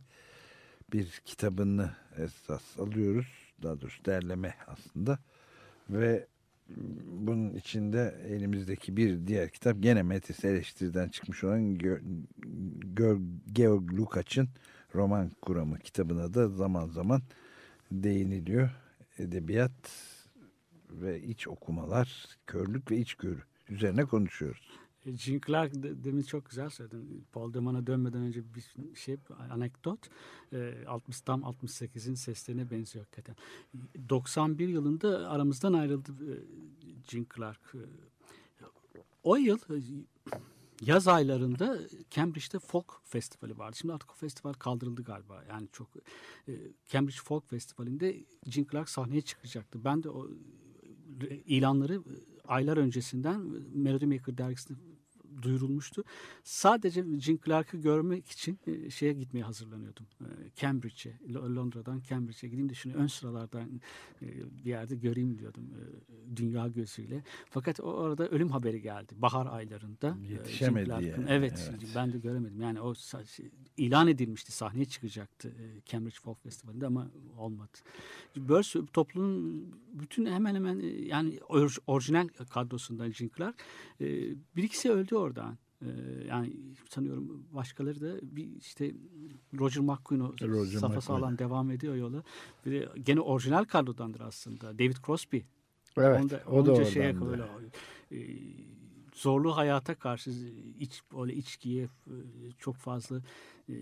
[0.93, 3.27] bir kitabını esas alıyoruz.
[3.63, 5.19] Daha doğrusu derleme aslında.
[5.89, 6.27] Ve
[7.05, 11.77] bunun içinde elimizdeki bir diğer kitap gene Metis eleştiriden çıkmış olan
[13.53, 14.49] Georg Lukács'ın
[14.95, 17.21] roman kuramı kitabına da zaman zaman
[17.91, 18.69] değiniliyor.
[19.17, 19.91] Edebiyat
[20.89, 24.69] ve iç okumalar, körlük ve içgörü üzerine konuşuyoruz.
[25.05, 27.25] E, Gene Clark de- demin çok güzel söyledin.
[27.31, 29.17] Paul Deman'a dönmeden önce bir şey
[29.49, 29.99] anekdot.
[30.53, 33.35] E, 60 tam 68'in seslerine benziyor hakikaten.
[34.09, 36.35] 91 yılında aramızdan ayrıldı e,
[37.11, 37.75] Gene Clark.
[37.75, 37.79] E,
[39.23, 39.75] O yıl e,
[40.81, 43.77] yaz aylarında Cambridge'de Folk Festivali vardı.
[43.77, 45.43] Şimdi artık o festival kaldırıldı galiba.
[45.49, 45.87] Yani çok
[46.47, 46.53] e,
[46.87, 49.83] Cambridge Folk Festivali'nde Gene Clark sahneye çıkacaktı.
[49.83, 50.27] Ben de o
[51.29, 52.15] e, ilanları e,
[52.47, 53.41] aylar öncesinden
[53.73, 54.79] Melody Maker dergisinde
[55.41, 56.03] duyurulmuştu.
[56.43, 60.05] Sadece Gene Clark'ı görmek için e, şeye gitmeye hazırlanıyordum.
[60.21, 60.25] E,
[60.55, 63.81] Cambridge'e, Lo- Londra'dan Cambridge'e gideyim de şunu ön sıralardan
[64.21, 64.25] e,
[64.65, 67.23] bir yerde göreyim diyordum e, dünya gözüyle.
[67.49, 70.17] Fakat o arada ölüm haberi geldi bahar aylarında.
[70.29, 71.91] Yetişemedi yani, Evet, evet.
[71.95, 72.61] ben de göremedim.
[72.61, 75.53] Yani o şey, ilan edilmişti, sahneye çıkacaktı
[75.85, 77.77] Cambridge Folk Festivali'nde ama olmadı.
[78.35, 83.55] Börs toplumun bütün hemen hemen yani or- orijinal kadrosundan Gene Clark
[84.55, 85.57] bir ikisi öldü oradan.
[85.81, 85.87] E,
[86.27, 86.53] yani
[86.89, 88.91] sanıyorum başkaları da bir işte
[89.59, 90.99] Roger McQueen o Roger safa McQueen.
[90.99, 92.23] sağlam devam ediyor yola.
[92.65, 94.73] Bir de gene orijinal kadrodandır aslında.
[94.79, 95.37] David Crosby.
[95.97, 97.43] Evet, Onu da- o da onca şeye böyle,
[98.11, 98.17] e,
[99.13, 100.31] zorlu hayata karşı
[100.79, 102.15] iç böyle içkiye e,
[102.59, 103.21] çok fazla
[103.69, 103.73] e,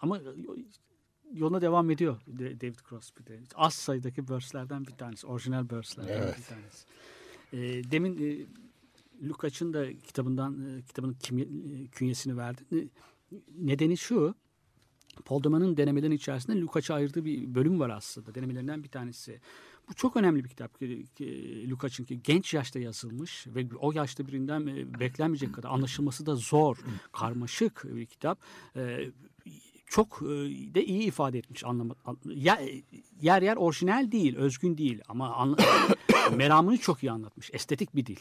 [0.00, 0.20] ama
[1.32, 3.40] yoluna devam ediyor David Crosby'de.
[3.54, 5.26] Az sayıdaki börslerden bir tanesi.
[5.26, 6.36] Orijinal börslerden Evet.
[6.38, 6.86] bir tanesi.
[7.52, 8.46] E, demin e,
[9.22, 12.88] Lukács'ın da kitabından e, kitabının kimye, e, künyesini verdi.
[13.58, 14.34] Nedeni şu.
[15.24, 18.34] Paul Deman'ın denemelerinin içerisinde Lukács'a ayırdığı bir bölüm var aslında.
[18.34, 19.40] Denemelerinden bir tanesi.
[19.88, 20.78] Bu çok önemli bir kitap.
[20.78, 26.26] ki- ki Lukács'ın ki genç yaşta yazılmış ve o yaşta birinden e, beklenmeyecek kadar anlaşılması
[26.26, 26.76] da zor,
[27.12, 28.40] karmaşık bir kitap.
[29.86, 30.20] Çok
[30.74, 32.18] de iyi ifade etmiş anlama, an-
[33.20, 35.56] yer, yer orijinal değil, özgün değil ama
[36.36, 37.50] meramını çok iyi anlatmış.
[37.52, 38.18] Estetik bir dil.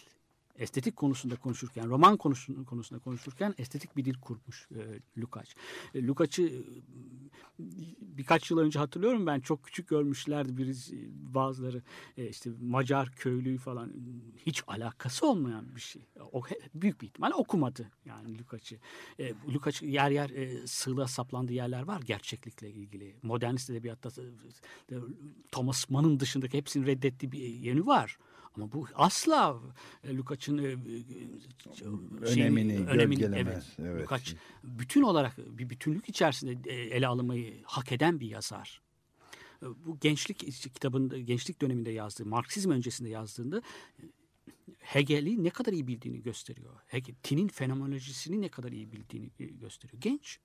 [0.58, 4.82] Estetik konusunda konuşurken, roman konusunda, konuşurken estetik bir dil kurmuş e,
[5.22, 5.54] Lukács.
[5.96, 6.62] E, Lukács'ı e,
[8.02, 11.82] birkaç yıl önce hatırlıyorum ben çok küçük görmüşlerdi birisi, bazıları
[12.18, 13.94] e, işte Macar köylüyü falan
[14.46, 16.08] hiç alakası olmayan bir şey.
[16.32, 16.44] O
[16.76, 18.76] büyük bir ihtimal okumadı yani Lukács'ı.
[19.20, 23.16] E, Lukács yer yer e, sığla saplandığı yerler var gerçeklikle ilgili.
[23.24, 24.10] Modernist edebiyatta
[24.92, 24.96] e,
[25.52, 28.18] Thomas Mann'ın dışındaki hepsini reddettiği bir yönü var.
[28.56, 29.60] Ama bu asla
[30.04, 30.76] e, Lukács'ın e, e,
[32.22, 34.02] Önemini gölgelemez, Evet, evet.
[34.02, 34.34] Lukács
[34.64, 38.82] bütün olarak bir bütünlük içerisinde ele alınmayı hak eden bir yazar.
[39.62, 40.40] Bu gençlik
[40.74, 43.62] kitabında gençlik döneminde yazdığı, Marksizm öncesinde yazdığında
[44.80, 46.74] Hegel'i ne kadar iyi bildiğini gösteriyor.
[46.88, 50.02] Hegel, Tin'in fenomenolojisini ne kadar iyi bildiğini gösteriyor.
[50.02, 50.40] Genç.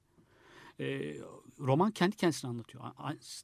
[0.81, 1.15] E,
[1.59, 2.85] roman kendi kendisini anlatıyor.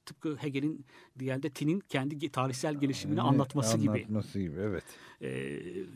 [0.07, 0.87] Tıpkı Hegel'in
[1.18, 3.91] diğerde Tin'in kendi tarihsel gelişimini Evet, anlatması gibi.
[3.91, 4.85] Anlatması gibi evet.
[5.22, 5.29] Ee,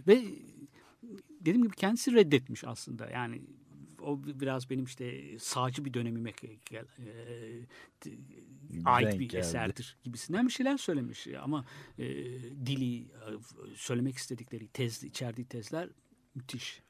[0.06, 0.24] ve
[1.40, 3.10] dediğim gibi kendisi reddetmiş aslında.
[3.10, 3.42] Yani
[4.02, 6.82] o bi- biraz benim işte sağcı bir dönemime e,
[8.84, 9.36] ait Denk bir geldi.
[9.40, 11.28] eserdir gibisinden bir şeyler söylemiş.
[11.42, 11.64] Ama
[11.98, 12.04] e,
[12.66, 13.06] dili, e,
[13.74, 15.88] söylemek istedikleri tez, içerdiği tezler
[16.34, 16.82] müthiş.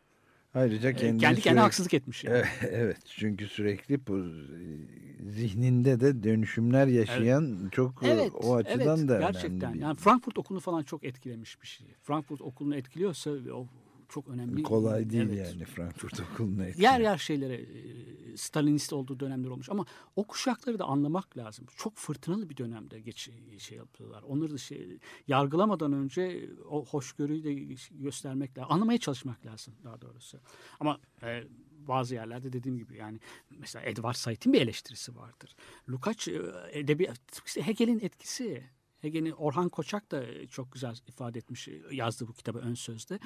[0.55, 2.25] Ayrıca E, kendi kendi kendine sürekli- haksızlık etmiş.
[2.25, 2.37] Yani.
[2.37, 8.99] Evet, evet çünkü sürekli bu e, zihninde de dönüşümler yaşayan çok e, Evet, o açıdan
[8.99, 9.61] evet, da gerçekten.
[9.61, 9.75] önemli.
[9.75, 11.87] bir- Yani Frankfurt okulunu falan çok etkilemiş bir şey.
[12.03, 13.67] Frankfurt okulunu etkiliyorsa o
[14.13, 14.63] çok önemli.
[14.63, 15.39] Kolay değil Evet.
[15.39, 17.01] yani Frankfurt okuluna yer etkilemek.
[17.01, 19.87] yer şeylere e, Stalinist olduğu dönemler olmuş ama
[20.17, 21.67] o kuşakları da anlamak lazım.
[21.77, 24.23] Çok fırtınalı bir dönemde geç şey yapıyorlar.
[24.23, 24.99] Onları da şey
[25.29, 28.73] yargılamadan önce o hoşgörüyü de göstermek lazım.
[28.73, 30.39] Anlamaya çalışmak lazım daha doğrusu.
[30.81, 31.45] Ama e,
[31.89, 35.57] bazı yerlerde dediğim gibi yani mesela Edward Said'in bir eleştirisi vardır.
[35.89, 36.43] Lukács e,
[36.73, 37.21] edebiyat
[37.67, 38.65] Hegel'in etkisi
[39.03, 43.19] Hegel'i Orhan Koçak da çok güzel ifade etmiş yazdığı bu kitabı ön sözde.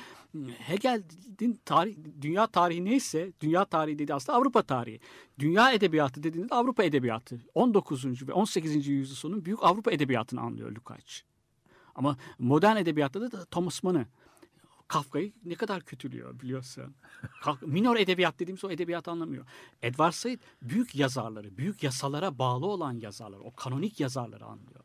[0.58, 5.00] Hegel'in tarih, dünya tarihi neyse dünya tarihi dedi aslında Avrupa tarihi.
[5.38, 7.40] Dünya edebiyatı dediğinde Avrupa edebiyatı.
[7.54, 8.28] 19.
[8.28, 8.86] ve 18.
[8.86, 11.20] yüzyıl sonu büyük Avrupa edebiyatını anlıyor Lukács.
[11.94, 14.06] Ama modern edebiyatta da Thomas Mann'ı
[14.88, 16.94] Kafka'yı ne kadar kötülüyor biliyorsun.
[17.60, 19.46] Minor edebiyat dediğimiz o edebiyat anlamıyor.
[19.82, 24.84] Edward Said büyük yazarları, büyük yasalara bağlı olan yazarları, o kanonik yazarları anlıyor.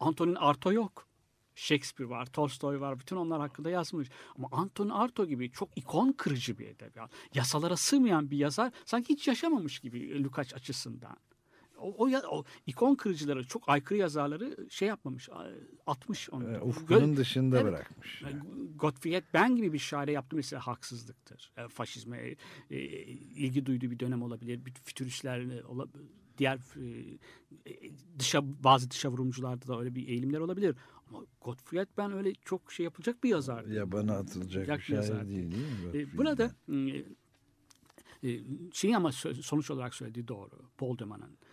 [0.00, 1.06] Antonin Arto yok.
[1.54, 3.00] Shakespeare var, Tolstoy var.
[3.00, 4.08] Bütün onlar hakkında yazmış.
[4.36, 7.10] Ama Antonin Arto gibi çok ikon kırıcı bir edebiyat.
[7.34, 11.16] Yasalara sığmayan bir yazar sanki hiç yaşamamış gibi Lukács açısından.
[11.78, 15.28] O, o, o ikon kırıcıları, çok aykırı yazarları şey yapmamış,
[15.86, 16.50] atmış onu.
[16.52, 17.72] E, ufkunun Gö- dışında Evet.
[17.72, 18.22] bırakmış.
[18.22, 18.40] Yani
[18.76, 21.52] Gottfried Ben gibi bir şaire yaptı mesela haksızlıktır.
[21.56, 22.36] E, faşizme e,
[22.70, 22.78] e,
[23.14, 24.64] ilgi duyduğu bir dönem olabilir.
[24.64, 25.88] Bir fütüristlerle ola-
[26.38, 27.18] diğer e,
[27.66, 30.76] e, dışa bazı dışa vurumcularda da öyle bir eğilimler olabilir.
[31.08, 33.64] Ama Gottfried Ben öyle çok şey yapılacak bir yazar.
[33.64, 35.82] Yabana atılacak Yak bir şair yazar değil değil mi?
[35.82, 36.18] Gottfried?
[36.18, 36.50] burada
[38.22, 38.40] e,
[38.72, 40.50] şeyi ama sonuç olarak söylediği doğru.
[40.78, 41.45] Paul Deman'ın e,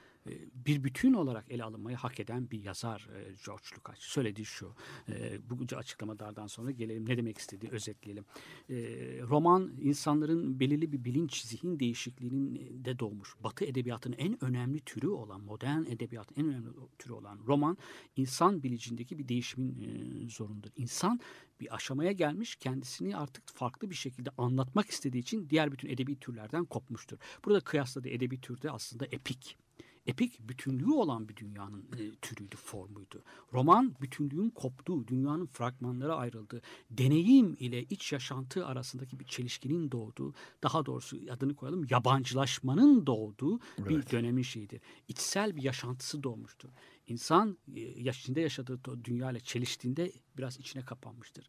[0.66, 4.00] bir bütün olarak ele alınmayı hak eden bir yazar e, George Lucas.
[4.00, 4.74] Söylediği şu.
[5.10, 8.26] E, bu açıklamalardan sonra gelelim ne demek istediği özetleyelim.
[8.70, 8.76] E,
[9.22, 13.36] roman insanların belirli bir bilinç zihin değişikliğinin de doğmuş.
[13.44, 16.70] Batı edebiyatının en önemli türü olan modern edebiyatın en önemli
[17.00, 17.78] türü olan roman
[18.16, 20.70] insan bilincindeki bir değişimin zorundur.
[20.76, 21.20] İnsan
[21.60, 26.66] bir aşamaya gelmiş kendisini artık farklı bir şekilde anlatmak istediği için diğer bütün edebi türlerden
[26.66, 27.18] kopmuştur.
[27.46, 29.58] Burada kıyasladığı edebi türde aslında epik.
[30.06, 33.24] Epik bütünlüğü olan bir dünyanın e, türüydü, formuydu.
[33.54, 40.34] Roman bütünlüğün koptuğu, dünyanın fragmanlara ayrıldığı, deneyim ile iç yaşantı arasındaki bir çelişkinin doğduğu,
[40.64, 44.82] daha doğrusu adını koyalım yabancılaşmanın doğduğu bir dönemin şeyidir.
[45.08, 46.70] İçsel bir yaşantısı doğmuştur.
[47.08, 51.48] İnsan e, yaşında yaşadığı dünya ile çeliştiğinde biraz içine kapanmıştır.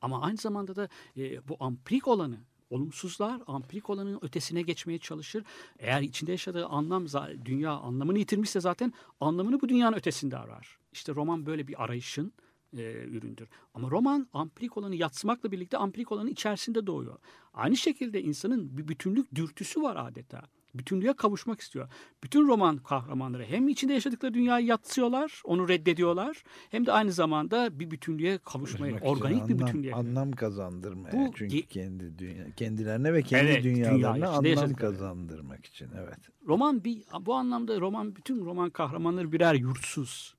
[0.00, 2.38] Ama aynı zamanda da e, bu amprik olanı
[2.70, 5.44] olumsuzlar amprik olanın ötesine geçmeye çalışır.
[5.78, 7.06] Eğer içinde yaşadığı anlam
[7.44, 10.78] dünya anlamını yitirmişse zaten anlamını bu dünyanın ötesinde arar.
[10.92, 12.32] İşte roman böyle bir arayışın
[12.76, 13.48] e, üründür.
[13.74, 17.18] Ama roman amprik olanı yatsımakla birlikte amprik olanın içerisinde doğuyor.
[17.54, 20.42] Aynı şekilde insanın bir bütünlük dürtüsü var adeta.
[20.78, 21.88] Bütünlüğe kavuşmak istiyor.
[22.24, 26.42] Bütün roman kahramanları hem içinde yaşadıkları dünyayı yatsıyorlar, onu reddediyorlar.
[26.70, 29.94] Hem de aynı zamanda bir bütünlüğe kavuşmaya, Kavuşmak organik bir anlam- bütünlüğe.
[29.94, 31.12] Anlam kazandırmaya.
[31.12, 34.92] Bu Çünkü kendi dünya, kendilerine ve kendi Evet, dünya, dünyalarına anlam yaşadıkları.
[34.92, 35.88] kazandırmak için.
[35.98, 36.18] Evet.
[36.46, 40.34] Roman bir bu anlamda roman bütün roman kahramanları birer yurtsuz.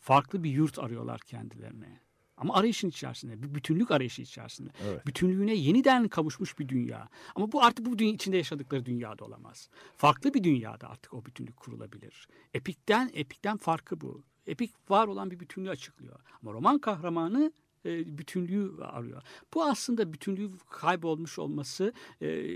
[0.00, 2.00] Farklı bir yurt arıyorlar kendilerine.
[2.40, 4.70] Ama arayışın içerisinde, bir bütünlük arayışı içerisinde.
[4.88, 5.06] Evet.
[5.06, 7.08] Bütünlüğüne yeniden kavuşmuş bir dünya.
[7.34, 9.68] Ama bu artık bu dünya içinde yaşadıkları dünyada olamaz.
[9.96, 12.28] Farklı bir dünyada artık o bütünlük kurulabilir.
[12.54, 14.22] Epikten epikten farkı bu.
[14.46, 16.20] Epik var olan bir bütünlüğü açıklıyor.
[16.42, 17.52] Ama roman kahramanı
[17.84, 19.22] e, bütünlüğü arıyor.
[19.54, 22.46] Bu aslında bütünlüğü kaybolmuş olması e,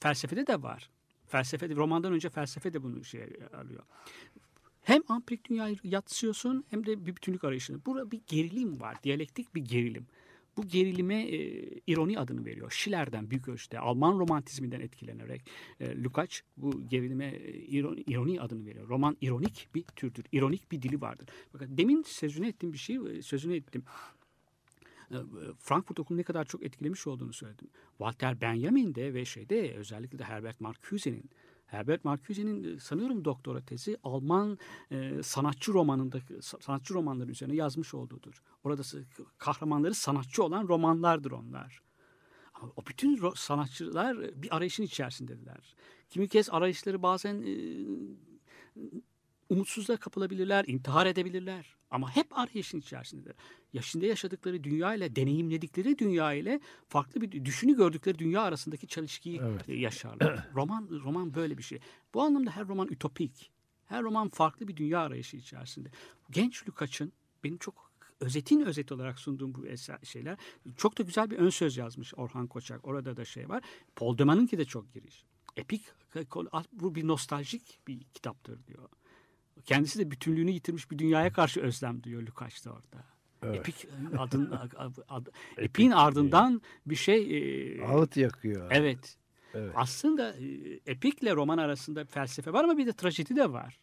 [0.00, 0.90] felsefede de var.
[1.26, 3.22] Felsefede romandan önce felsefe de bunu şey
[3.56, 3.82] alıyor.
[4.88, 7.84] Hem amprik dünyayı yatsıyorsun hem de bir bütünlük arayışını.
[7.86, 9.02] Burada bir gerilim var.
[9.02, 10.06] Diyalektik bir gerilim.
[10.56, 11.38] Bu gerilime e,
[11.86, 12.70] ironi adını veriyor.
[12.70, 17.52] Schiller'den büyük ölçüde Alman romantizminden etkilenerek e, Lukács bu gerilime e,
[18.06, 18.88] ironi, adını veriyor.
[18.88, 20.24] Roman ironik bir türdür.
[20.32, 21.28] İronik bir dili vardır.
[21.54, 23.84] Bakın demin sözünü ettiğim bir şey e, sözünü ettim.
[25.10, 25.16] E,
[25.58, 27.68] Frankfurt Okulu'nu ne kadar çok etkilemiş olduğunu söyledim.
[27.98, 31.30] Walter Benjamin de ve şeyde özellikle de Herbert Marcuse'nin
[31.68, 34.58] Herbert Marcuse'nin e, sanıyorum doktora tezi Alman
[34.90, 38.42] e, sanatçı romanında sanatçı romanları üzerine yazmış olduğudur.
[38.64, 38.82] Orada
[39.38, 41.80] kahramanları sanatçı olan romanlardır onlar.
[42.54, 45.76] Ama o bütün sanatçılar e, bir arayışın içerisindeler.
[46.08, 47.52] Kimi kez arayışları bazen e,
[49.48, 51.76] umutsuzluğa kapılabilirler, intihar edebilirler.
[51.90, 53.34] Ama hep arayışın içerisindeler.
[53.72, 59.68] Yaşında yaşadıkları dünya ile, deneyimledikleri dünya ile farklı bir düşünü gördükleri dünya arasındaki çelişkiyi Evet.
[59.68, 60.48] e, yaşarlar.
[60.54, 61.78] roman roman böyle bir şey.
[62.14, 63.50] Bu anlamda her roman ütopik.
[63.84, 65.90] Her roman farklı bir dünya arayışı içerisinde.
[66.30, 67.12] Genç Lukács'ın
[67.44, 70.38] benim çok özetin özet olarak sunduğum bu eser, şeyler
[70.76, 72.86] çok da güzel bir ön söz yazmış Orhan Koçak.
[72.86, 73.62] Orada da şey var.
[73.96, 75.24] Paul Deman'ınki de çok giriş.
[75.56, 75.84] Epik
[76.72, 78.88] bu bir nostaljik bir kitaptır diyor.
[79.64, 83.04] Kendisi de bütünlüğünü yitirmiş bir dünyaya karşı özlem duyuyor Lukács da orada.
[83.42, 83.58] Evet.
[83.58, 83.86] Epik
[84.18, 84.50] adın
[85.08, 85.26] ad,
[85.58, 87.38] epin ardından bir şey
[87.78, 88.66] e, Ağıt yakıyor.
[88.70, 89.16] evet.
[89.54, 89.72] Evet.
[89.74, 93.80] Aslında e, epikle roman arasında felsefe var ama bir de trajedi de var.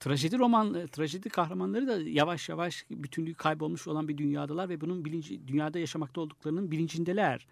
[0.00, 5.04] Trajedi roman, e, trajedi kahramanları da yavaş yavaş bütünlüğü kaybolmuş olan bir dünyadalar ve bunun
[5.04, 7.46] bilinci, dünyada yaşamakta olduklarının bilincindeler.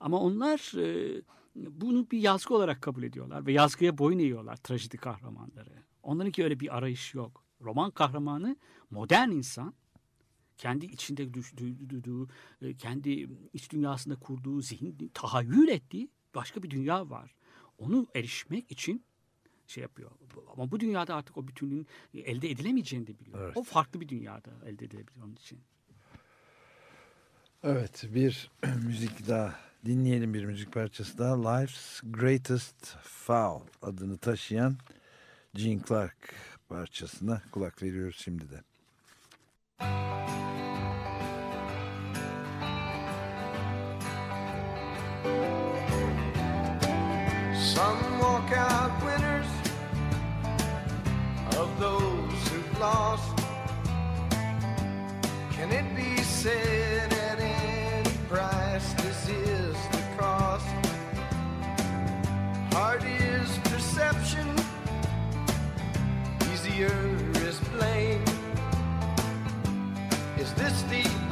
[0.00, 1.22] Ama onlar e,
[1.54, 5.82] bunu bir yazgı olarak kabul ediyorlar ve yazgıya boyun eğiyorlar trajedi kahramanları.
[6.02, 7.44] Onlarınki öyle bir arayış yok.
[7.60, 8.56] Roman kahramanı
[8.90, 9.74] modern insan
[10.58, 11.34] kendi içinde
[11.88, 12.28] duyduğu,
[12.62, 17.34] e, kendi iç dünyasında kurduğu, zihin tahayyül ettiği başka bir dünya var.
[17.78, 19.04] Onu erişmek için
[19.66, 20.10] şey yapıyor.
[20.52, 23.44] Ama bu dünyada artık o bütünlüğün elde edilemeyeceğini de biliyor.
[23.44, 23.56] Evet.
[23.56, 25.60] O farklı bir dünyada elde edilebilir onun için.
[27.62, 28.50] Evet bir
[28.86, 29.54] müzik daha
[29.86, 31.50] dinleyelim bir müzik parçası daha.
[31.50, 34.76] Life's Greatest Foul adını taşıyan
[35.54, 36.34] Gene Clark
[36.68, 38.62] parçasına kulak veriyoruz şimdi de.
[39.80, 40.11] Some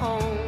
[0.03, 0.39] own.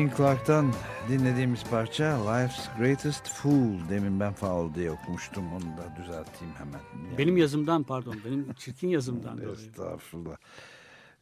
[0.00, 0.72] Gene Clark'tan
[1.08, 3.88] dinlediğimiz parça Life's Greatest Fool.
[3.90, 5.52] Demin ben foul diye okumuştum.
[5.52, 6.80] Onu da düzelteyim hemen.
[7.06, 9.52] Yani- Benim yazımdan pardon, benim çirkin yazımdan dolayı.
[9.52, 10.36] Estağfurullah.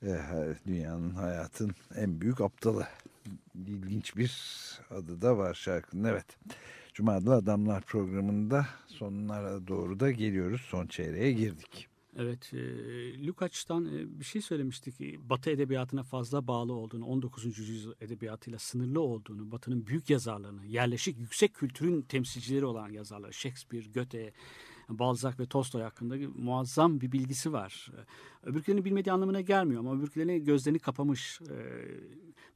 [0.03, 0.09] Eh,
[0.67, 2.87] dünyanın hayatın en büyük aptalı.
[3.67, 4.33] İlginç bir
[4.91, 6.05] adı da var şarkının.
[6.05, 6.27] Evet.
[6.95, 10.61] Cuma'da Adamlar programında sonlara doğru da geliyoruz.
[10.61, 11.89] Son çeyreğe girdik.
[12.21, 12.59] Evet, e,
[13.27, 15.01] Lukács'tan e, bir şey söylemiştik.
[15.31, 17.59] Batı edebiyatına fazla bağlı olduğunu, 19.
[17.59, 24.33] yüzyıl edebiyatıyla sınırlı olduğunu, Batı'nın büyük yazarlarını, yerleşik yüksek kültürün temsilcileri olan yazarlar, Shakespeare, Goethe,
[24.89, 27.91] Balzac ve Tolstoy hakkında muazzam bir bilgisi var.
[28.43, 31.41] Öbürkülerini bilmediği anlamına gelmiyor ama öbürkülerine gözlerini kapamış.
[31.41, 31.57] E,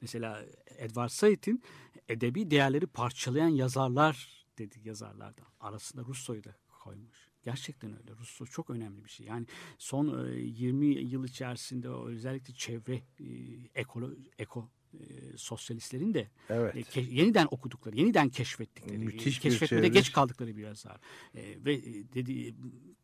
[0.01, 0.45] Mesela
[0.79, 1.63] Edward Said'in
[2.09, 5.47] edebi değerleri parçalayan yazarlar dedi yazarlardan.
[5.61, 7.22] Arasında Russo'yu da koymuş.
[7.45, 8.19] Gerçekten öyle.
[8.21, 9.27] Ruslu çok önemli bir şey.
[9.27, 9.47] Yani
[9.79, 13.27] son e, 20 yıl içerisinde özellikle çevre e,
[13.75, 14.99] ekolo, eko e,
[15.37, 16.77] sosyalistlerin de Evet.
[16.77, 21.01] e, ke- yeniden okudukları, yeniden keşfettikleri, Müthiş keşfetmede geç kaldıkları bir yazar.
[21.35, 22.55] E, ve e, dedi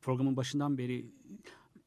[0.01, 1.07] programın başından beri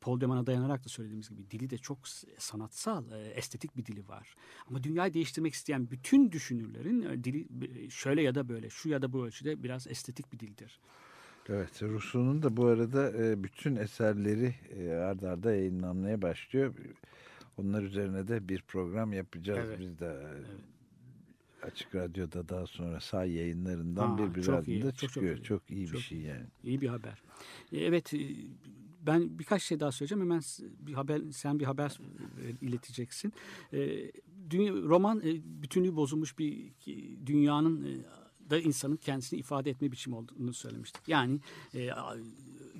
[0.02, 4.36] Paul Deman'a dayanarak da söylediğimiz gibi dili de çok sanatsal, e, estetik bir dili var.
[4.68, 7.47] Ama dünyayı değiştirmek isteyen bütün düşünürlerin e, dili
[7.86, 10.80] e, şöyle ya da böyle, şu ya da bu ölçüde biraz estetik bir dildir.
[11.54, 16.74] Evet, Rousseau'nun da bu arada e, bütün eserleri e, ard arda yayınlanmaya başlıyor.
[17.58, 19.80] Onlar üzerine de bir program yapacağız Evet.
[19.80, 20.06] biz de.
[20.06, 25.10] e, Açık Radyo'da daha sonra say yayınlarından Aa, bir bir çok iyi, adında çok çok
[25.14, 25.38] çıkıyor.
[25.38, 25.43] iyi.
[25.43, 26.45] Çok iyi bir Çok şey yani.
[26.64, 27.22] İyi bir haber.
[27.72, 28.14] Evet,
[29.06, 30.22] ben birkaç şey daha söyleyeceğim.
[30.22, 30.41] Hemen
[30.80, 31.99] bir haber, sen bir haber
[32.62, 33.34] ileteceksin.
[34.49, 36.72] Dünya, roman bütünlüğü bozulmuş bir
[37.26, 38.04] dünyanın
[38.52, 41.08] da insanın kendisini ifade etme biçimi olduğunu söylemiştik.
[41.08, 41.39] Yani
[41.74, 41.89] e,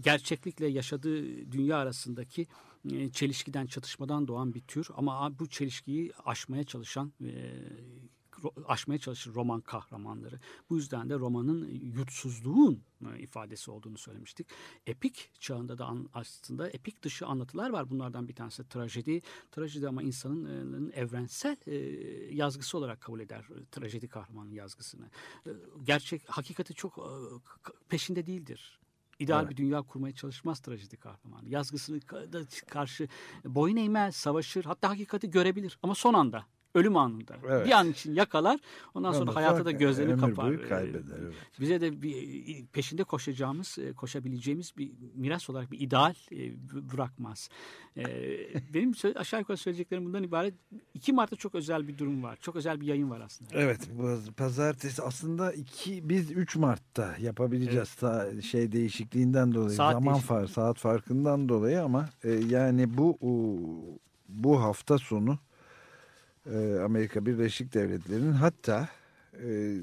[0.02, 2.48] gerçeklikle yaşadığı dünya arasındaki
[2.92, 7.32] e, çelişkiden, çatışmadan doğan bir tür ama bu çelişkiyi aşmaya çalışan e,
[8.66, 10.40] aşmaya çalışır roman kahramanları.
[10.70, 12.84] Bu yüzden de romanın yutsuzluğun
[13.14, 14.48] e, ifadesi olduğunu söylemiştik.
[14.88, 17.90] Epik çağında da aslında epik dışı anlatılar var.
[17.90, 19.22] Bunlardan bir tanesi trajedi.
[19.52, 21.76] Trajedi ama insanın e, evrensel e,
[22.36, 25.10] yazgısı olarak kabul eder trajedi kahramanın yazgısını.
[25.84, 27.00] Gerçek hakikati çok
[27.90, 28.80] peşinde değildir.
[29.20, 29.52] İdeal Evet.
[29.52, 31.50] bir dünya kurmaya çalışmaz trajedi kahramanı.
[31.50, 32.00] Yazgısını
[32.68, 33.08] karşı
[33.46, 34.66] boyun eğmez, savaşır.
[34.66, 36.46] Hatta hakikati görebilir ama son anda.
[36.76, 37.36] Ölüm anında.
[37.48, 37.66] Evet.
[37.66, 38.60] Bir an için yakalar.
[38.94, 40.52] Ondan sonra hayata da gözlerini kapar.
[40.52, 41.34] Ee, kaybeder, evet.
[41.60, 46.38] Bize de bir e, peşinde koşacağımız, e, koşabileceğimiz bir miras olarak bir ideal e,
[46.92, 47.50] bırakmaz.
[48.74, 50.54] Benim aşağı yukarı söyleyeceklerim bundan ibaret.
[50.94, 52.38] 2 Mart'ta çok özel bir durum var.
[52.42, 53.50] Çok özel bir yayın var aslında.
[53.54, 60.20] Evet, bu pazartesi aslında iki biz 3 Mart'ta yapabileceğiz Ta- şey değişikliğinden dolayı, Saat zaman
[60.20, 62.10] far saat farkından dolayı ama
[62.48, 63.18] yani bu
[64.30, 65.40] bu hafta sonu
[66.46, 68.90] e, Amerika Birleşik Devletleri'nin hatta
[69.44, 69.76] e,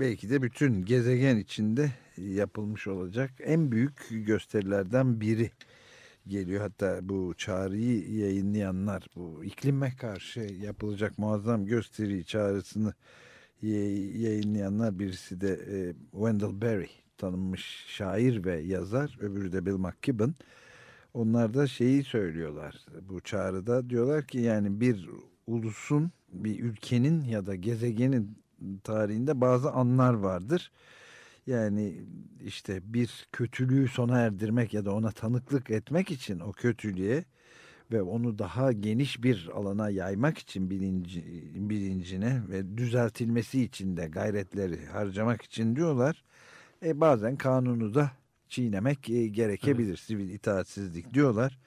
[0.00, 5.50] belki de bütün gezegen içinde yapılmış olacak en büyük gösterilerden biri
[6.26, 6.60] geliyor.
[6.60, 12.94] Hatta bu çağrıyı yayınlayanlar bu iklime karşı yapılacak muazzam gösteri çağrısını
[13.62, 20.34] yayınlayanlar birisi de e, Wendell Berry tanınmış şair ve yazar öbürü de Bill McKibben.
[21.14, 25.08] Onlar da şeyi söylüyorlar bu çağrıda diyorlar ki yani bir
[25.48, 28.38] ulusun bir ülkenin ya da gezegenin
[28.84, 30.72] tarihinde bazı anlar vardır.
[31.46, 31.94] Yani
[32.44, 37.24] işte bir kötülüğü sona erdirmek ya da ona tanıklık etmek için o kötülüğe
[37.92, 41.24] ve onu daha geniş bir alana yaymak için bilinci,
[41.54, 46.24] bilincine ve düzeltilmesi için de gayretleri harcamak için diyorlar.
[46.84, 48.10] E bazen kanunu da
[48.48, 49.96] çiğnemek e, gerekebilir.
[49.96, 51.58] Sivil itaatsizlik diyorlar.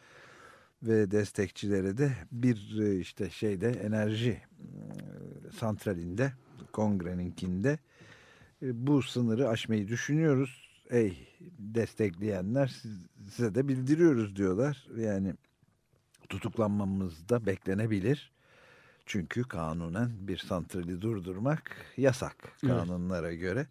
[0.83, 6.33] Ve destekçilere de bir e, işte şeyde enerji e, santralinde
[6.71, 7.79] kongreninkinde
[8.61, 10.69] e, bu sınırı aşmayı düşünüyoruz.
[10.89, 11.27] Ey
[11.59, 14.87] destekleyenler siz- size de bildiriyoruz diyorlar.
[14.97, 15.33] Yani
[16.29, 18.31] tutuklanmamız da beklenebilir.
[19.05, 22.73] Çünkü kanunen bir santrali durdurmak yasak Evet.
[22.73, 23.67] kanunlara göre.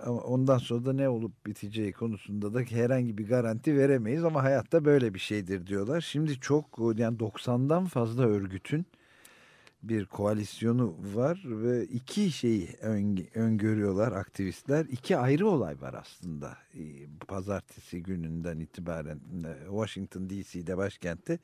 [0.00, 4.84] Ama ondan sonra da ne olup biteceği konusunda da herhangi bir garanti veremeyiz ama hayatta
[4.84, 6.00] böyle bir şeydir diyorlar.
[6.00, 8.86] Şimdi çok yani 90'dan fazla örgütün
[9.82, 14.86] bir koalisyonu var ve iki şeyi ön- öngörüyorlar aktivistler.
[14.90, 16.56] İki ayrı olay var aslında.
[16.74, 16.80] Ee,
[17.28, 21.38] Pazartesi gününden itibaren e, Washington DC'de başkentte.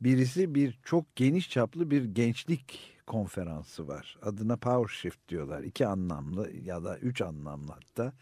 [0.00, 4.18] Birisi bir çok geniş çaplı bir gençlik konferansı var.
[4.22, 5.62] Adına Power Shift diyorlar.
[5.62, 8.12] İki anlamlı ya da üç anlamlı hatta.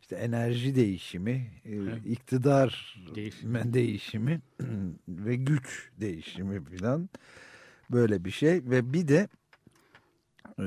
[0.00, 2.06] İşte enerji değişimi, Evet.
[2.06, 3.74] iktidar Değişimi.
[3.74, 4.40] değişimi
[5.08, 7.08] ve güç değişimi filan
[7.90, 9.28] böyle bir şey ve bir de
[10.58, 10.64] e,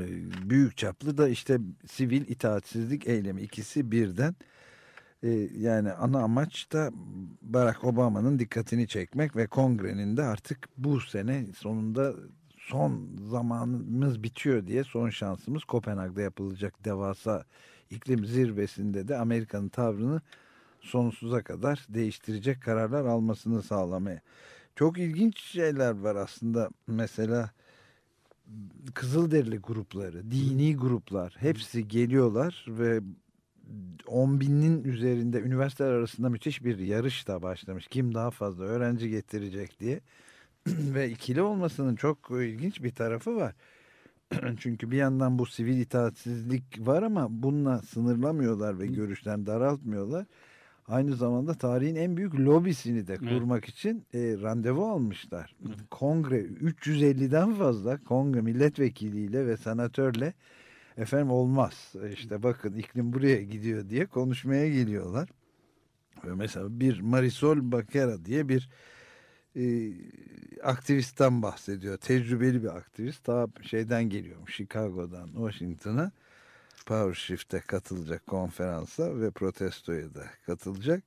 [0.50, 1.58] büyük çaplı da işte
[1.88, 4.36] sivil itaatsizlik eylemi ikisi birden
[5.24, 6.92] e, yani ana amaç da
[7.42, 12.14] Barack Obama'nın dikkatini çekmek ve kongrenin de artık bu sene sonunda
[12.72, 17.46] son zamanımız bitiyor diye son şansımız Kopenhag'da yapılacak devasa
[17.90, 20.22] iklim zirvesinde de Amerika'nın tavrını
[20.82, 24.22] sonsuza kadar değiştirecek kararlar almasını sağlamaya.
[24.76, 26.70] Çok ilginç şeyler var aslında.
[26.88, 27.52] Mesela
[28.94, 33.02] Kızılderili grupları, dini gruplar hepsi geliyorlar ve
[34.08, 37.88] 10 binin üzerinde üniversiteler arasında müthiş bir yarış da başlamış.
[37.88, 40.02] Kim daha fazla öğrenci getirecek diye.
[40.68, 43.56] ve ikili olmasının çok ilginç bir tarafı var.
[44.60, 50.26] Çünkü bir yandan bu sivil itaatsizlik var ama bununla sınırlamıyorlar ve görüşten daraltmıyorlar.
[50.88, 53.30] aynı zamanda tarihin en büyük lobisini de Evet.
[53.30, 55.56] kurmak için e, randevu almışlar.
[55.92, 60.34] Kongre 350'den fazla kongre milletvekiliyle ve senatörle
[60.98, 65.30] efendim olmaz işte bakın iklim buraya gidiyor diye konuşmaya geliyorlar.
[66.26, 68.70] Ve mesela bir Marisol Bakera diye bir
[69.56, 69.92] e,
[70.64, 71.98] aktivistten bahsediyor.
[71.98, 73.24] Tecrübeli bir aktivist.
[73.24, 76.12] Ta şeyden geliyormuş Chicago'dan Washington'a.
[76.86, 81.04] Power Shift'e katılacak konferansa ve protestoya da katılacak.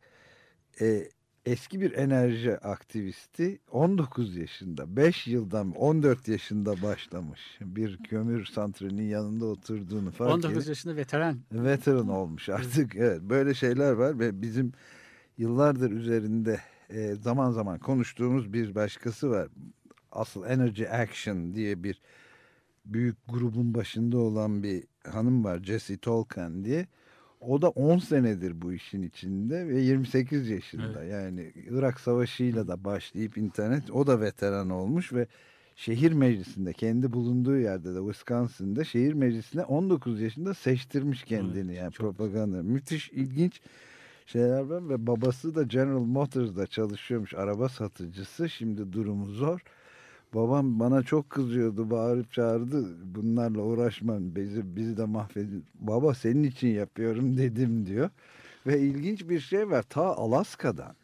[0.80, 1.08] E,
[1.46, 7.40] eski bir enerji aktivisti 19 yaşında 5 yıldan 14 yaşında başlamış.
[7.60, 11.40] Bir kömür santralinin yanında oturduğunu fark 19 edip yaşında veteran.
[11.52, 12.96] veteran olmuş artık.
[12.96, 14.72] Evet böyle şeyler var ve bizim
[15.38, 16.60] yıllardır üzerinde
[16.90, 19.48] e, zaman zaman konuştuğumuz bir başkası var.
[20.12, 22.00] Asıl Energy Action diye bir
[22.84, 26.86] büyük grubun başında olan bir hanım var Jessie Tolkien diye.
[27.40, 31.04] O da 10 senedir bu işin içinde ve 28 yaşında.
[31.04, 35.26] Yani Irak Savaşı'yla da başlayıp internet o da veteran olmuş ve
[35.76, 42.62] şehir meclisinde kendi bulunduğu yerde de Wisconsin'da şehir meclisine 19 yaşında seçtirmiş kendini yani propaganda.
[42.62, 43.60] Müthiş ilginç
[44.26, 48.48] şeyler var ve babası da General Motors'da çalışıyormuş araba satıcısı.
[48.48, 49.60] Şimdi durumu zor.
[50.34, 52.86] Babam bana çok kızıyordu, bağırıp çağırdı.
[53.14, 55.64] Bunlarla uğraşmam, bizi, bizi de mahvedin.
[55.74, 58.10] Baba senin için yapıyorum dedim diyor.
[58.66, 59.82] Ve ilginç bir şey var.
[59.82, 60.94] Ta Alaska'dan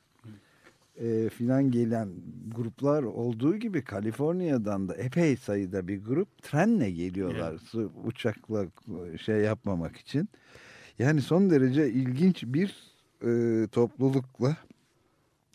[1.01, 2.09] e, filan gelen
[2.57, 7.59] gruplar olduğu gibi Kaliforniya'dan da epey sayıda bir grup trenle geliyorlar.
[7.59, 8.67] Su, uçakla
[9.21, 10.29] şey yapmamak için.
[10.99, 12.90] Yani son derece ilginç bir
[13.25, 14.57] e, toplulukla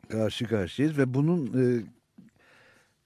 [0.10, 1.84] karşı karşıyayız ve bunun e,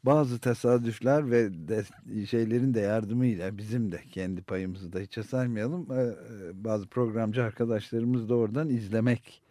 [0.04, 1.84] bazı tesadüfler ve de,
[2.26, 5.92] şeylerin de yardımıyla bizim de kendi payımızı da hiçe saymayalım.
[5.92, 9.42] e, e, bazı programcı arkadaşlarımız da oradan izlemek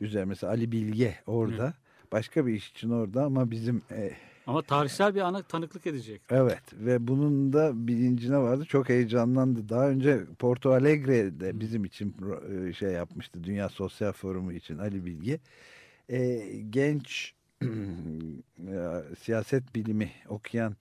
[0.00, 0.24] üzere.
[0.24, 1.74] Mesela Ali Bilge orada.
[2.12, 4.10] Başka bir iş için orada ama bizim e,
[4.46, 6.22] Ama tarihsel bir ana tanıklık edecek.
[6.30, 8.64] Evet ve bunun da bilincine vardı.
[8.64, 9.68] Çok heyecanlandı.
[9.68, 12.16] Daha önce Porto Alegre'de bizim için
[12.68, 13.44] e, şey yapmıştı.
[13.44, 15.38] Dünya Sosyal Forumu için Ali Bilge.
[16.08, 16.36] E,
[16.70, 17.34] genç
[19.18, 20.76] siyaset bilimi okuyan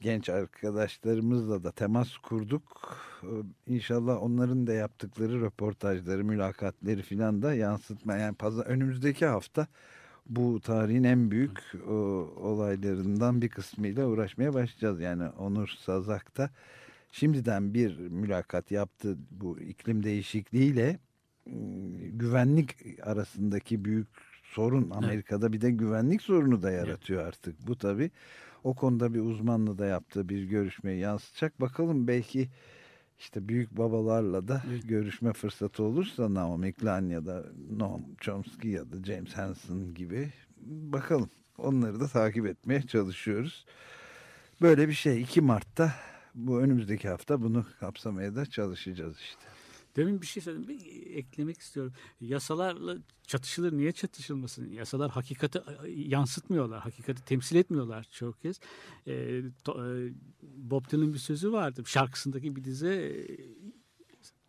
[0.00, 2.96] genç arkadaşlarımızla da temas kurduk.
[3.22, 3.32] E,
[3.66, 8.16] İnşallah onların da yaptıkları röportajları, mülakatleri filan da yansıtma.
[8.16, 9.66] Yani pazar, önümüzdeki hafta
[10.28, 11.58] bu tarihin en büyük
[11.88, 11.92] o,
[12.36, 15.00] olaylarından bir kısmıyla uğraşmaya başlayacağız.
[15.00, 16.50] Yani Onur Sazak da
[17.12, 20.98] şimdiden bir mülakat yaptı bu iklim değişikliğiyle
[22.12, 24.08] güvenlik arasındaki büyük
[24.42, 27.66] sorun Amerika'da bir de güvenlik sorunu da yaratıyor artık.
[27.66, 28.10] Bu tabi
[28.64, 31.60] o konuda bir uzmanla da yaptığı bir görüşmeyi yansıtacak.
[31.60, 32.48] Bakalım belki
[33.18, 37.44] işte büyük babalarla da görüşme fırsatı olursa Naomi Klein ya da
[37.76, 40.32] Noam Chomsky ya da James Hansen gibi
[40.66, 41.30] bakalım.
[41.58, 43.66] Onları da takip etmeye çalışıyoruz.
[44.62, 45.92] Böyle bir şey 2 Mart'ta
[46.34, 49.57] bu önümüzdeki hafta bunu kapsamaya da çalışacağız işte.
[49.98, 50.68] Demin bir şey söyledim.
[50.68, 51.92] Bir eklemek istiyorum.
[52.20, 52.96] Yasalarla
[53.26, 53.72] çatışılır.
[53.72, 54.70] Niye çatışılmasın?
[54.70, 55.60] Yasalar hakikati
[55.94, 56.80] yansıtmıyorlar.
[56.80, 58.60] Hakikati temsil etmiyorlar çok kez.
[59.06, 61.82] E, to, e, Bob Dylan'ın bir sözü vardı.
[61.86, 63.26] Şarkısındaki bir dize e,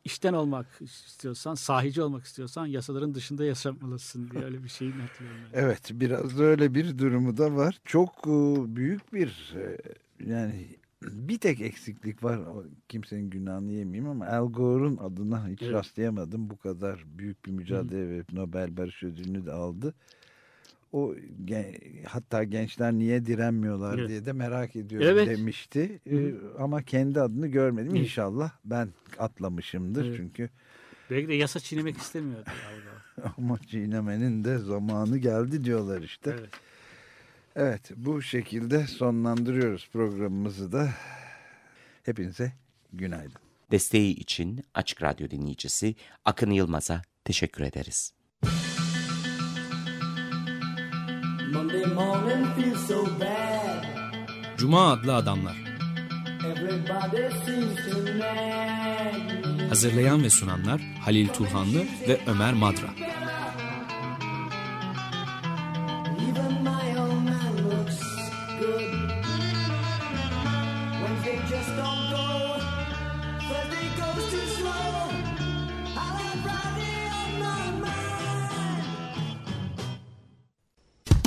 [0.04, 5.42] işten olmak istiyorsan, sahici olmak istiyorsan yasaların dışında yaşamalısın diye öyle bir şeyin hatırlıyorum.
[5.54, 5.60] ben.
[5.60, 7.80] Evet biraz da öyle bir durumu da var.
[7.86, 8.32] Çok e,
[8.76, 9.78] büyük bir e,
[10.26, 12.40] yani bir tek eksiklik var.
[12.90, 15.74] Kimsenin günahını yemeyeyim ama Al Gore'un adına hiç Evet.
[15.74, 16.50] rastlayamadım.
[16.50, 19.94] Bu kadar büyük bir mücadele ve Nobel Barış Ödülünü de aldı.
[20.94, 21.76] O gen-
[22.08, 24.10] hatta gençler niye direnmiyorlar Evet.
[24.10, 25.28] diye de merak ediyorum Evet.
[25.28, 26.00] demişti.
[26.12, 27.92] E, ama kendi adını görmedim.
[27.92, 28.02] Evet.
[28.02, 28.90] İnşallah ben
[29.20, 30.18] atlamışımdır Evet.
[30.18, 30.50] çünkü
[31.10, 32.50] Belki de yasa çiğnemek istemiyordu.
[33.38, 36.36] ama çiğnemenin de zamanı geldi diyorlar işte.
[36.40, 36.50] Evet.
[37.62, 40.90] Evet bu şekilde sonlandırıyoruz programımızı da.
[42.04, 42.52] Hepinize
[42.94, 43.42] günaydın.
[43.72, 45.96] Desteği için Açık Radyo dinleyicisi
[46.26, 48.14] Akın Yılmaz'a teşekkür ederiz.
[51.54, 53.86] Monday morning feels so bad.
[54.58, 55.56] Cuma adlı adamlar.
[59.70, 62.88] Hazırlayan ve sunanlar Halil Turhanlı ve Ömer Madra.
[66.30, 66.89] Even my